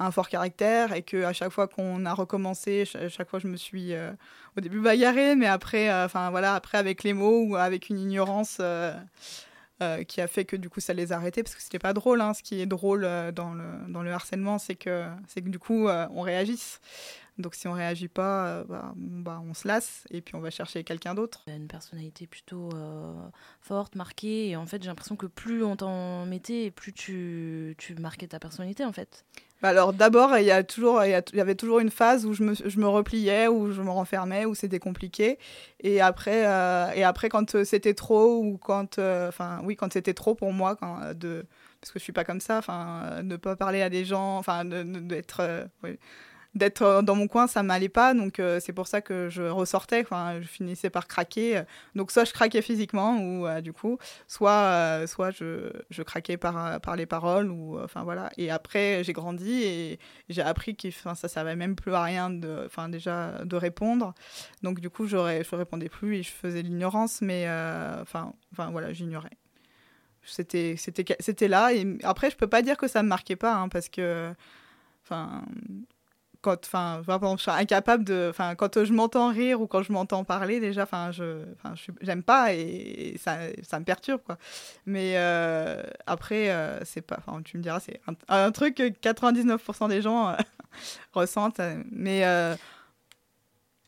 un 0.00 0.10
fort 0.10 0.28
caractère 0.28 0.92
et 0.94 1.02
que 1.02 1.24
à 1.24 1.32
chaque 1.32 1.52
fois 1.52 1.68
qu'on 1.68 2.06
a 2.06 2.14
recommencé, 2.14 2.84
chaque 2.86 3.28
fois 3.28 3.38
je 3.38 3.46
me 3.46 3.56
suis 3.56 3.92
euh, 3.92 4.12
au 4.56 4.60
début 4.60 4.80
bagarrée, 4.80 5.36
mais 5.36 5.46
après, 5.46 5.90
euh, 5.90 6.06
enfin 6.06 6.30
voilà, 6.30 6.54
après 6.54 6.78
avec 6.78 7.04
les 7.04 7.12
mots 7.12 7.44
ou 7.44 7.56
avec 7.56 7.90
une 7.90 7.98
ignorance, 7.98 8.58
euh, 8.60 8.94
euh, 9.82 10.04
qui 10.04 10.20
a 10.20 10.26
fait 10.26 10.44
que 10.44 10.56
du 10.56 10.68
coup 10.68 10.80
ça 10.80 10.92
les 10.92 11.10
a 11.10 11.16
arrêtés 11.16 11.42
parce 11.42 11.54
que 11.54 11.62
c'était 11.62 11.78
pas 11.78 11.94
drôle. 11.94 12.20
Hein. 12.20 12.34
Ce 12.34 12.42
qui 12.42 12.60
est 12.60 12.66
drôle 12.66 13.04
euh, 13.04 13.32
dans, 13.32 13.54
le, 13.54 13.64
dans 13.88 14.02
le 14.02 14.12
harcèlement, 14.12 14.58
c'est 14.58 14.74
que, 14.74 15.06
c'est 15.26 15.40
que 15.40 15.48
du 15.48 15.58
coup 15.58 15.88
euh, 15.88 16.06
on 16.12 16.20
réagisse. 16.20 16.80
Donc 17.40 17.54
si 17.54 17.68
on 17.68 17.72
réagit 17.72 18.08
pas, 18.08 18.64
bah, 18.64 18.92
bah, 18.96 19.42
on 19.48 19.54
se 19.54 19.66
lasse 19.66 20.04
et 20.10 20.20
puis 20.20 20.34
on 20.34 20.40
va 20.40 20.50
chercher 20.50 20.84
quelqu'un 20.84 21.14
d'autre. 21.14 21.44
Une 21.46 21.68
personnalité 21.68 22.26
plutôt 22.26 22.70
forte, 23.60 23.94
marquée, 23.96 24.48
et 24.48 24.56
en 24.56 24.66
fait 24.66 24.82
j'ai 24.82 24.88
l'impression 24.88 25.16
que 25.16 25.26
plus 25.26 25.64
on 25.64 25.76
t'en 25.76 26.26
mettait, 26.26 26.70
plus 26.70 26.92
tu, 26.92 27.74
tu 27.78 27.94
marquais 27.94 28.28
ta 28.28 28.38
personnalité 28.38 28.84
en 28.84 28.92
fait. 28.92 29.24
Bah, 29.62 29.68
alors 29.68 29.92
d'abord, 29.92 30.38
il 30.38 30.44
y 30.44 30.50
a 30.50 30.62
toujours, 30.62 31.04
il 31.04 31.10
y, 31.10 31.40
avait 31.40 31.54
toujours 31.54 31.80
une 31.80 31.90
phase 31.90 32.24
où 32.24 32.32
je 32.32 32.42
me, 32.42 32.54
je 32.54 32.78
me 32.78 32.88
repliais, 32.88 33.46
où 33.46 33.70
je 33.72 33.82
me 33.82 33.90
renfermais, 33.90 34.46
où 34.46 34.54
c'était 34.54 34.78
compliqué. 34.78 35.38
Et 35.80 36.00
après, 36.00 36.46
euh, 36.46 36.90
et 36.94 37.04
après 37.04 37.28
quand 37.28 37.54
euh, 37.54 37.64
c'était 37.64 37.92
trop 37.92 38.38
ou 38.42 38.56
quand, 38.56 38.98
euh, 38.98 39.28
enfin 39.28 39.60
oui, 39.64 39.76
quand 39.76 39.92
c'était 39.92 40.14
trop 40.14 40.34
pour 40.34 40.52
moi, 40.54 40.76
quand, 40.76 41.12
de, 41.14 41.44
parce 41.80 41.92
que 41.92 41.98
je 41.98 42.04
suis 42.04 42.12
pas 42.12 42.24
comme 42.24 42.40
ça, 42.40 42.56
enfin, 42.58 43.22
ne 43.22 43.36
pas 43.36 43.54
parler 43.54 43.82
à 43.82 43.90
des 43.90 44.04
gens, 44.06 44.38
enfin, 44.38 44.64
d'être, 44.64 45.68
d'être 46.54 47.02
dans 47.02 47.14
mon 47.14 47.28
coin, 47.28 47.46
ça 47.46 47.62
m'allait 47.62 47.88
pas. 47.88 48.14
Donc 48.14 48.40
euh, 48.40 48.60
c'est 48.60 48.72
pour 48.72 48.86
ça 48.86 49.00
que 49.00 49.28
je 49.28 49.42
ressortais. 49.42 50.00
Enfin, 50.02 50.40
je 50.40 50.46
finissais 50.46 50.90
par 50.90 51.06
craquer. 51.06 51.62
Donc 51.94 52.10
soit 52.10 52.24
je 52.24 52.32
craquais 52.32 52.62
physiquement 52.62 53.18
ou 53.18 53.46
euh, 53.46 53.60
du 53.60 53.72
coup, 53.72 53.98
soit 54.26 54.50
euh, 54.50 55.06
soit 55.06 55.30
je, 55.30 55.70
je, 55.90 56.02
craquais 56.02 56.36
par 56.36 56.80
par 56.80 56.96
les 56.96 57.06
paroles 57.06 57.50
ou 57.50 57.78
enfin 57.80 58.02
voilà. 58.02 58.30
Et 58.36 58.50
après 58.50 59.04
j'ai 59.04 59.12
grandi 59.12 59.62
et 59.62 59.98
j'ai 60.28 60.42
appris 60.42 60.76
que 60.76 60.90
ça 60.90 61.28
servait 61.28 61.56
même 61.56 61.76
plus 61.76 61.94
à 61.94 62.02
rien 62.02 62.30
de 62.30 62.64
enfin 62.66 62.88
déjà 62.88 63.44
de 63.44 63.56
répondre. 63.56 64.14
Donc 64.62 64.80
du 64.80 64.90
coup 64.90 65.06
je 65.06 65.16
répondais 65.16 65.88
plus 65.88 66.16
et 66.16 66.22
je 66.22 66.32
faisais 66.32 66.62
l'ignorance. 66.62 67.20
Mais 67.22 67.46
enfin 68.02 68.32
voilà 68.70 68.92
j'ignorais 68.92 69.30
c'était 70.22 70.76
c'était 70.76 71.16
c'était 71.18 71.48
là 71.48 71.72
et 71.72 71.98
après 72.02 72.30
je 72.30 72.36
peux 72.36 72.46
pas 72.46 72.60
dire 72.60 72.76
que 72.76 72.88
ça 72.88 73.02
me 73.02 73.08
marquait 73.08 73.36
pas 73.36 73.54
hein, 73.56 73.68
parce 73.68 73.88
que 73.88 74.32
enfin 75.02 75.44
quand 76.40 76.64
enfin 76.64 77.02
je 77.06 77.42
suis 77.42 77.50
incapable 77.50 78.04
de 78.04 78.28
enfin 78.30 78.54
quand 78.54 78.82
je 78.84 78.92
m'entends 78.92 79.28
rire 79.28 79.60
ou 79.60 79.66
quand 79.66 79.82
je 79.82 79.92
m'entends 79.92 80.24
parler 80.24 80.58
déjà 80.60 80.84
enfin 80.84 81.10
je 81.12 81.44
enfin 81.56 81.74
j'aime 82.00 82.22
pas 82.22 82.54
et, 82.54 83.16
ça, 83.18 83.38
ça, 83.62 83.78
me 83.78 83.84
perturbe 83.84 84.22
quoi. 84.22 84.38
Mais 84.86 85.14
euh, 85.16 85.82
après 86.06 86.50
euh, 86.50 86.82
c'est 86.84 87.02
pas 87.02 87.18
enfin 87.18 87.42
tu 87.42 87.58
me 87.58 87.62
diras 87.62 87.80
c'est 87.80 88.00
un, 88.28 88.50
truc 88.52 88.76
que 88.76 88.88
99% 88.88 89.88
des 89.88 90.02
gens 90.02 90.28
euh, 90.28 90.34
ressentent 91.12 91.60
mais 91.90 92.24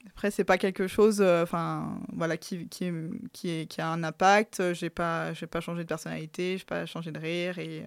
après 0.06 0.30
c'est 0.30 0.44
pas 0.44 0.58
quelque 0.58 0.86
chose 0.86 1.22
enfin 1.22 1.98
voilà 2.12 2.36
qui, 2.36 2.68
qui, 2.68 2.90
qui, 3.32 3.66
qui 3.66 3.80
a 3.80 3.88
un 3.88 4.04
impact. 4.04 4.74
J'ai 4.74 4.90
pas 4.90 5.32
j'ai 5.32 5.46
pas 5.46 5.60
changé 5.60 5.84
de 5.84 5.88
personnalité 5.88 6.58
j'ai 6.58 6.64
pas 6.64 6.84
changé 6.84 7.12
de 7.12 7.18
rire 7.18 7.58
et 7.58 7.86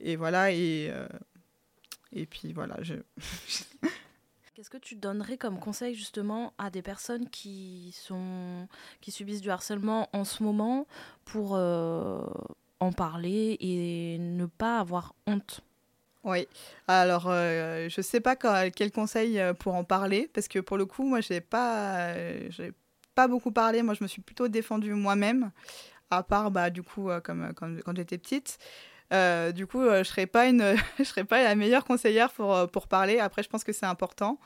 et 0.00 0.16
voilà 0.16 0.50
et 0.50 0.92
et 2.12 2.26
puis 2.26 2.52
voilà, 2.52 2.76
je. 2.82 2.94
Qu'est-ce 4.54 4.70
que 4.70 4.76
tu 4.76 4.94
donnerais 4.94 5.38
comme 5.38 5.58
conseil 5.58 5.94
justement 5.94 6.52
à 6.58 6.68
des 6.68 6.82
personnes 6.82 7.30
qui, 7.30 7.94
sont, 7.96 8.68
qui 9.00 9.10
subissent 9.10 9.40
du 9.40 9.50
harcèlement 9.50 10.10
en 10.12 10.24
ce 10.24 10.42
moment 10.42 10.86
pour 11.24 11.54
euh, 11.54 12.20
en 12.78 12.92
parler 12.92 13.56
et 13.60 14.18
ne 14.18 14.44
pas 14.44 14.78
avoir 14.78 15.14
honte? 15.26 15.62
Oui, 16.24 16.46
alors 16.88 17.28
euh, 17.28 17.88
je 17.88 18.00
ne 18.00 18.02
sais 18.02 18.20
pas 18.20 18.36
quel 18.36 18.92
conseil 18.92 19.40
euh, 19.40 19.54
pour 19.54 19.74
en 19.74 19.84
parler, 19.84 20.28
parce 20.34 20.48
que 20.48 20.58
pour 20.58 20.76
le 20.76 20.84
coup, 20.84 21.04
moi, 21.04 21.22
je 21.22 21.32
n'ai 21.32 21.40
pas, 21.40 22.12
pas 23.14 23.28
beaucoup 23.28 23.52
parlé, 23.52 23.82
moi, 23.82 23.94
je 23.94 24.04
me 24.04 24.08
suis 24.08 24.20
plutôt 24.20 24.48
défendue 24.48 24.92
moi-même, 24.92 25.52
à 26.10 26.22
part, 26.22 26.50
bah, 26.50 26.68
du 26.68 26.82
coup, 26.82 27.08
comme, 27.24 27.54
quand 27.54 27.96
j'étais 27.96 28.18
petite. 28.18 28.58
Euh, 29.12 29.52
du 29.52 29.66
coup, 29.66 29.80
euh, 29.80 30.04
je 30.04 30.08
serais 30.08 30.26
pas 30.26 30.46
une, 30.46 30.76
je 30.98 31.04
serais 31.04 31.24
pas 31.24 31.42
la 31.42 31.54
meilleure 31.54 31.84
conseillère 31.84 32.30
pour 32.30 32.54
euh, 32.54 32.66
pour 32.66 32.86
parler. 32.86 33.18
Après, 33.18 33.42
je 33.42 33.48
pense 33.48 33.64
que 33.64 33.72
c'est 33.72 33.86
important 33.86 34.38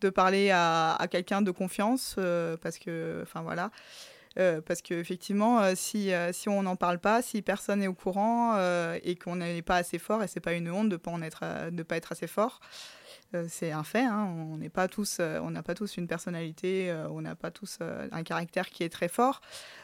de 0.00 0.10
parler 0.10 0.50
à, 0.50 0.94
à 0.94 1.08
quelqu'un 1.08 1.42
de 1.42 1.50
confiance 1.50 2.16
parce 2.60 2.78
que, 2.78 3.20
enfin 3.22 3.40
voilà. 3.40 3.70
parce 4.66 4.82
qu'effectivement, 4.82 5.74
si, 5.74 6.10
si 6.32 6.50
on 6.50 6.62
n'en 6.62 6.76
parle 6.76 6.98
pas, 6.98 7.22
si 7.22 7.40
personne 7.40 7.78
n'est 7.78 7.86
au 7.86 7.94
courant 7.94 8.58
et 9.02 9.16
qu'on 9.16 9.36
n'est 9.36 9.62
pas 9.62 9.76
assez 9.76 9.98
fort, 9.98 10.22
et 10.22 10.28
c'est 10.28 10.40
pas 10.40 10.52
une 10.52 10.70
honte 10.70 10.90
de 10.90 10.98
pas 10.98 11.10
en 11.10 11.22
être, 11.22 11.70
de 11.70 11.82
pas 11.82 11.96
être 11.96 12.12
assez 12.12 12.26
fort, 12.26 12.60
c'est 13.48 13.72
un 13.72 13.82
fait. 13.82 14.04
Hein. 14.04 14.24
On 14.50 14.58
n'est 14.58 14.68
pas 14.68 14.88
tous, 14.88 15.18
euh, 15.20 15.40
on 15.40 15.50
n'a 15.50 15.62
pas 15.62 15.74
tous 15.74 15.96
une 15.96 16.06
personnalité, 16.06 16.90
euh, 16.90 17.08
on 17.08 17.20
n'a 17.20 17.34
pas 17.34 17.50
tous 17.50 17.78
un 17.80 18.22
caractère 18.22 18.70
qui 18.70 18.82
est 18.82 18.88
très 18.88 19.08
fort. 19.08 19.40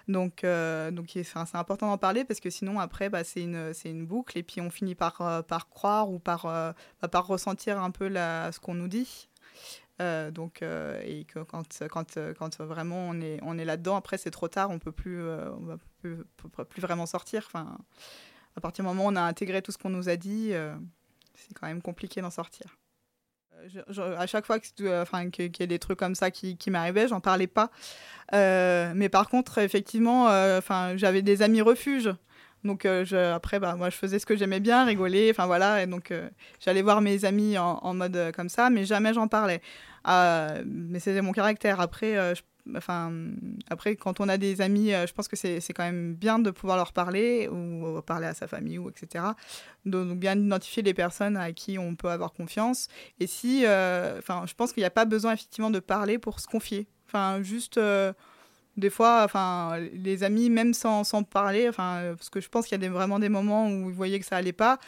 Donc, 0.09 0.44
donc 0.44 1.11
c'est 1.11 1.57
important 1.57 1.88
d'en 1.88 1.98
parler 1.98 2.24
parce 2.24 2.40
que 2.40 2.50
sinon 2.50 2.81
après, 2.81 3.09
bah, 3.09 3.24
c'est 3.24 3.42
une, 3.42 3.74
c'est 3.74 3.90
une 3.90 4.07
boucle 4.07 4.38
et 4.38 4.42
puis 4.42 4.61
on 4.61 4.70
finit 4.70 4.94
par, 4.94 5.44
par 5.44 5.68
croire 5.68 6.11
ou 6.11 6.18
par, 6.18 6.44
bah, 6.44 7.09
par 7.11 7.26
ressentir 7.26 7.81
un 7.81 7.90
peu 7.90 8.09
ce 8.09 8.61
qu'on 8.61 8.74
nous 8.74 8.88
dit. 8.88 9.28
donc, 9.98 10.62
et 10.62 11.26
quand, 11.33 11.83
quand, 11.90 12.18
quand 12.38 12.61
vraiment 12.61 13.09
on 13.09 13.20
est, 13.20 13.38
on 13.42 13.59
est 13.59 13.64
là-dedans, 13.64 13.96
après 13.96 14.18
c'est 14.18 14.31
trop 14.31 14.48
tard, 14.48 14.70
on 14.70 14.78
peut 14.78 14.92
plus, 14.92 15.22
on 15.22 15.64
va 15.64 15.76
plus 16.02 16.81
vraiment 16.81 17.07
sortir. 17.07 17.44
Enfin, 17.46 17.78
à 18.57 18.61
partir 18.61 18.85
du 18.85 18.88
moment 18.88 19.07
où 19.07 19.12
on 19.12 19.16
a 19.16 19.22
intégré 19.22 19.62
tout 19.62 19.72
ce 19.72 19.78
qu'on 19.78 19.90
nous 19.90 20.09
a 20.09 20.16
dit, 20.16 20.52
c'est 21.35 21.55
quand 21.55 21.66
même 21.66 21.83
compliqué 21.83 22.20
d'en 22.20 22.31
sortir 22.31 22.76
à 24.18 24.26
chaque 24.26 24.46
fois 24.46 24.58
qu'il 24.58 24.88
enfin, 24.88 25.30
que, 25.30 25.42
y 25.42 25.62
a 25.62 25.66
des 25.66 25.78
trucs 25.78 25.98
comme 25.98 26.14
ça 26.14 26.30
qui, 26.30 26.56
qui 26.56 26.70
m'arrivaient, 26.70 27.08
j'en 27.08 27.20
parlais 27.20 27.46
pas. 27.46 27.70
Euh, 28.34 28.92
mais 28.94 29.08
par 29.08 29.28
contre, 29.28 29.58
effectivement, 29.58 30.28
euh, 30.28 30.58
enfin, 30.58 30.96
j'avais 30.96 31.22
des 31.22 31.42
amis 31.42 31.62
refuges. 31.62 32.10
Donc 32.64 32.84
euh, 32.84 33.34
après, 33.34 33.58
bah, 33.58 33.74
moi, 33.76 33.90
je 33.90 33.96
faisais 33.96 34.18
ce 34.18 34.26
que 34.26 34.36
j'aimais 34.36 34.60
bien, 34.60 34.84
rigoler, 34.84 35.30
enfin 35.30 35.46
voilà. 35.46 35.82
Et 35.82 35.86
donc, 35.86 36.12
j'allais 36.60 36.82
voir 36.82 37.00
mes 37.00 37.24
amis 37.24 37.58
en, 37.58 37.78
en 37.82 37.94
mode 37.94 38.32
comme 38.34 38.48
ça, 38.48 38.70
mais 38.70 38.84
jamais 38.84 39.14
j'en 39.14 39.28
parlais. 39.28 39.60
mais 40.06 41.00
c'était 41.00 41.22
mon 41.22 41.32
caractère. 41.32 41.80
Après, 41.80 42.34
je 42.34 42.42
enfin, 42.77 43.12
après, 43.68 43.96
quand 43.96 44.20
on 44.20 44.29
a 44.29 44.38
des 44.38 44.61
amis, 44.61 44.92
euh, 44.92 45.07
je 45.07 45.12
pense 45.12 45.29
que 45.29 45.37
c'est 45.37 45.61
quand 45.72 45.85
même 45.85 46.14
bien 46.14 46.38
de 46.38 46.51
pouvoir 46.51 46.77
leur 46.77 46.92
parler 46.92 47.48
ou, 47.48 48.01
parler 48.03 48.27
à 48.27 48.35
sa 48.35 48.46
famille 48.46 48.79
ou 48.79 48.88
etc. 48.88 49.25
Donc, 49.85 50.18
bien 50.18 50.38
identifier 50.38 50.83
les 50.83 50.94
personnes 50.94 51.37
à 51.37 51.53
qui 51.53 51.79
on 51.79 51.94
peut 51.94 52.11
avoir 52.11 52.33
confiance. 52.33 52.88
Et 53.20 53.27
si, 53.27 53.64
euh, 53.66 54.18
enfin, 54.18 54.44
je 54.46 54.55
pense 54.55 54.72
qu'il 54.72 54.83
n'y 54.83 54.87
a 54.87 54.90
pas 54.90 55.05
besoin 55.05 55.33
effectivement 55.33 55.70
de 55.70 55.81
parler 55.81 56.18
pour 56.18 56.40
se 56.40 56.46
confier. 56.46 56.87
Enfin, 57.07 57.42
juste 57.42 57.79
euh, 57.79 58.12
des 58.77 58.90
fois, 58.90 59.22
enfin, 59.25 59.79
les 59.92 60.25
amis, 60.25 60.48
même 60.48 60.75
sans, 60.75 61.05
sans 61.05 61.22
parler, 61.25 61.68
enfin, 61.68 62.14
parce 62.16 62.31
que 62.31 62.40
je 62.40 62.48
pense 62.48 62.66
qu'il 62.66 62.81
y 62.81 62.87
a 62.87 62.90
vraiment 62.90 63.18
des 63.18 63.29
moments 63.29 63.68
où 63.68 63.85
vous 63.85 63.92
voyez 63.92 64.18
que 64.18 64.27
ça 64.27 64.37
allait 64.37 64.53
pas. 64.53 64.79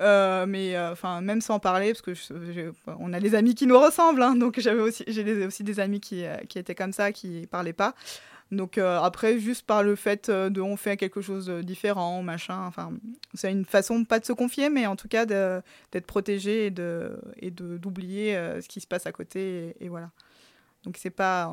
Euh, 0.00 0.46
mais 0.46 0.74
euh, 0.76 0.92
enfin, 0.92 1.20
même 1.20 1.40
sans 1.40 1.60
parler, 1.60 1.92
parce 1.92 2.02
que 2.02 2.72
on 2.98 3.12
a 3.12 3.20
des 3.20 3.34
amis 3.34 3.54
qui 3.54 3.66
nous 3.66 3.78
ressemblent, 3.78 4.22
hein, 4.22 4.34
donc 4.34 4.58
j'avais 4.58 4.80
aussi, 4.80 5.04
j'ai 5.06 5.46
aussi 5.46 5.62
des 5.62 5.78
amis 5.78 6.00
qui, 6.00 6.24
euh, 6.24 6.36
qui, 6.48 6.58
étaient 6.58 6.74
comme 6.74 6.92
ça, 6.92 7.12
qui 7.12 7.46
parlaient 7.46 7.72
pas. 7.72 7.94
Donc 8.50 8.78
après, 8.78 9.38
juste 9.40 9.66
par 9.66 9.82
le 9.82 9.96
fait 9.96 10.30
de 10.30 10.60
on 10.60 10.76
fait 10.76 10.96
quelque 10.96 11.20
chose 11.20 11.46
de 11.46 11.62
différent, 11.62 12.22
machin, 12.22 12.66
enfin, 12.66 12.92
c'est 13.32 13.50
une 13.50 13.64
façon 13.64 14.04
pas 14.04 14.20
de 14.20 14.24
se 14.24 14.32
confier, 14.32 14.68
mais 14.68 14.86
en 14.86 14.96
tout 14.96 15.08
cas 15.08 15.26
d'être 15.26 16.06
protégé 16.06 16.66
et 16.66 16.70
de 16.70 17.18
et 17.38 17.50
d'oublier 17.50 18.34
ce 18.60 18.68
qui 18.68 18.80
se 18.80 18.86
passe 18.86 19.06
à 19.06 19.12
côté 19.12 19.74
et, 19.80 19.88
voilà. 19.88 20.10
Donc 20.84 20.98
c'est 20.98 21.10
pas 21.10 21.50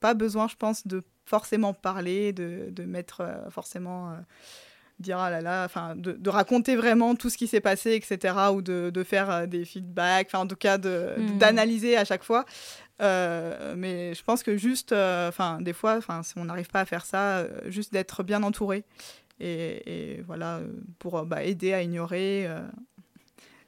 pas 0.00 0.14
besoin, 0.14 0.46
je 0.48 0.56
pense, 0.56 0.86
de 0.86 1.02
forcément 1.24 1.72
parler, 1.74 2.32
de, 2.32 2.68
de 2.70 2.84
mettre 2.84 3.24
forcément 3.50 4.14
dire 5.00 5.18
ah 5.18 5.30
là 5.30 5.40
là, 5.40 5.64
enfin 5.64 5.94
de, 5.96 6.12
de, 6.12 6.30
raconter 6.30 6.76
vraiment 6.76 7.14
tout 7.14 7.30
ce 7.30 7.36
qui 7.36 7.46
s'est 7.46 7.60
passé, 7.60 7.92
etc. 7.92 8.34
ou 8.52 8.62
de, 8.62 8.90
de 8.90 9.04
faire 9.04 9.30
euh, 9.30 9.46
des 9.46 9.64
feedbacks, 9.64 10.28
enfin 10.28 10.40
en 10.40 10.46
tout 10.46 10.56
cas 10.56 10.78
hmm. 10.78 11.38
d'analyser 11.38 11.96
à 11.96 12.04
chaque 12.04 12.24
fois. 12.24 12.44
Euh, 13.00 13.74
mais 13.76 14.14
je 14.14 14.24
pense 14.24 14.42
que 14.42 14.56
juste, 14.56 14.92
euh, 14.92 15.28
enfin 15.28 15.60
des 15.60 15.72
fois, 15.72 15.96
enfin 15.96 16.22
si 16.22 16.34
on 16.36 16.44
n'arrive 16.44 16.68
pas 16.68 16.80
à 16.80 16.84
faire 16.84 17.04
ça, 17.04 17.46
juste 17.66 17.92
d'être 17.92 18.22
bien 18.22 18.42
entouré 18.42 18.84
et, 19.40 20.16
et 20.16 20.22
voilà 20.22 20.60
pour 20.98 21.24
bah, 21.24 21.44
aider 21.44 21.72
à 21.72 21.82
ignorer, 21.82 22.48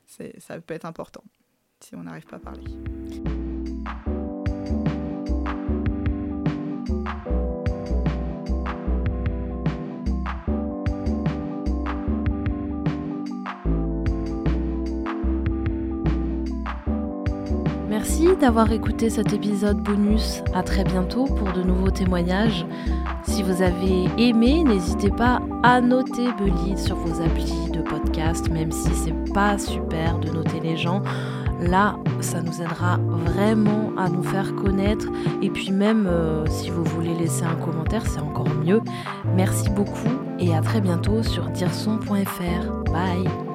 ça 0.06 0.60
peut 0.60 0.74
être 0.74 0.86
important 0.86 1.22
si 1.80 1.94
on 1.94 2.02
n'arrive 2.02 2.26
pas 2.26 2.36
à 2.36 2.40
parler. 2.40 2.64
D'avoir 18.20 18.70
écouté 18.70 19.08
cet 19.08 19.32
épisode 19.32 19.78
bonus. 19.78 20.42
À 20.54 20.62
très 20.62 20.84
bientôt 20.84 21.24
pour 21.24 21.52
de 21.52 21.62
nouveaux 21.62 21.90
témoignages. 21.90 22.66
Si 23.22 23.42
vous 23.42 23.62
avez 23.62 24.08
aimé, 24.18 24.62
n'hésitez 24.62 25.10
pas 25.10 25.40
à 25.62 25.80
noter 25.80 26.28
Bully 26.38 26.76
sur 26.76 26.96
vos 26.96 27.22
applis 27.22 27.70
de 27.72 27.80
podcast, 27.80 28.50
même 28.50 28.72
si 28.72 28.90
c'est 28.94 29.32
pas 29.32 29.56
super 29.56 30.18
de 30.18 30.30
noter 30.30 30.60
les 30.60 30.76
gens. 30.76 31.02
Là, 31.60 31.96
ça 32.20 32.42
nous 32.42 32.60
aidera 32.60 32.98
vraiment 33.10 33.92
à 33.96 34.10
nous 34.10 34.22
faire 34.22 34.54
connaître. 34.54 35.06
Et 35.40 35.48
puis 35.48 35.70
même, 35.70 36.06
euh, 36.06 36.44
si 36.46 36.68
vous 36.68 36.84
voulez 36.84 37.14
laisser 37.14 37.44
un 37.44 37.56
commentaire, 37.56 38.06
c'est 38.06 38.20
encore 38.20 38.48
mieux. 38.64 38.82
Merci 39.34 39.70
beaucoup 39.70 40.12
et 40.38 40.54
à 40.54 40.60
très 40.60 40.82
bientôt 40.82 41.22
sur 41.22 41.48
dirson.fr. 41.50 42.92
Bye 42.92 43.49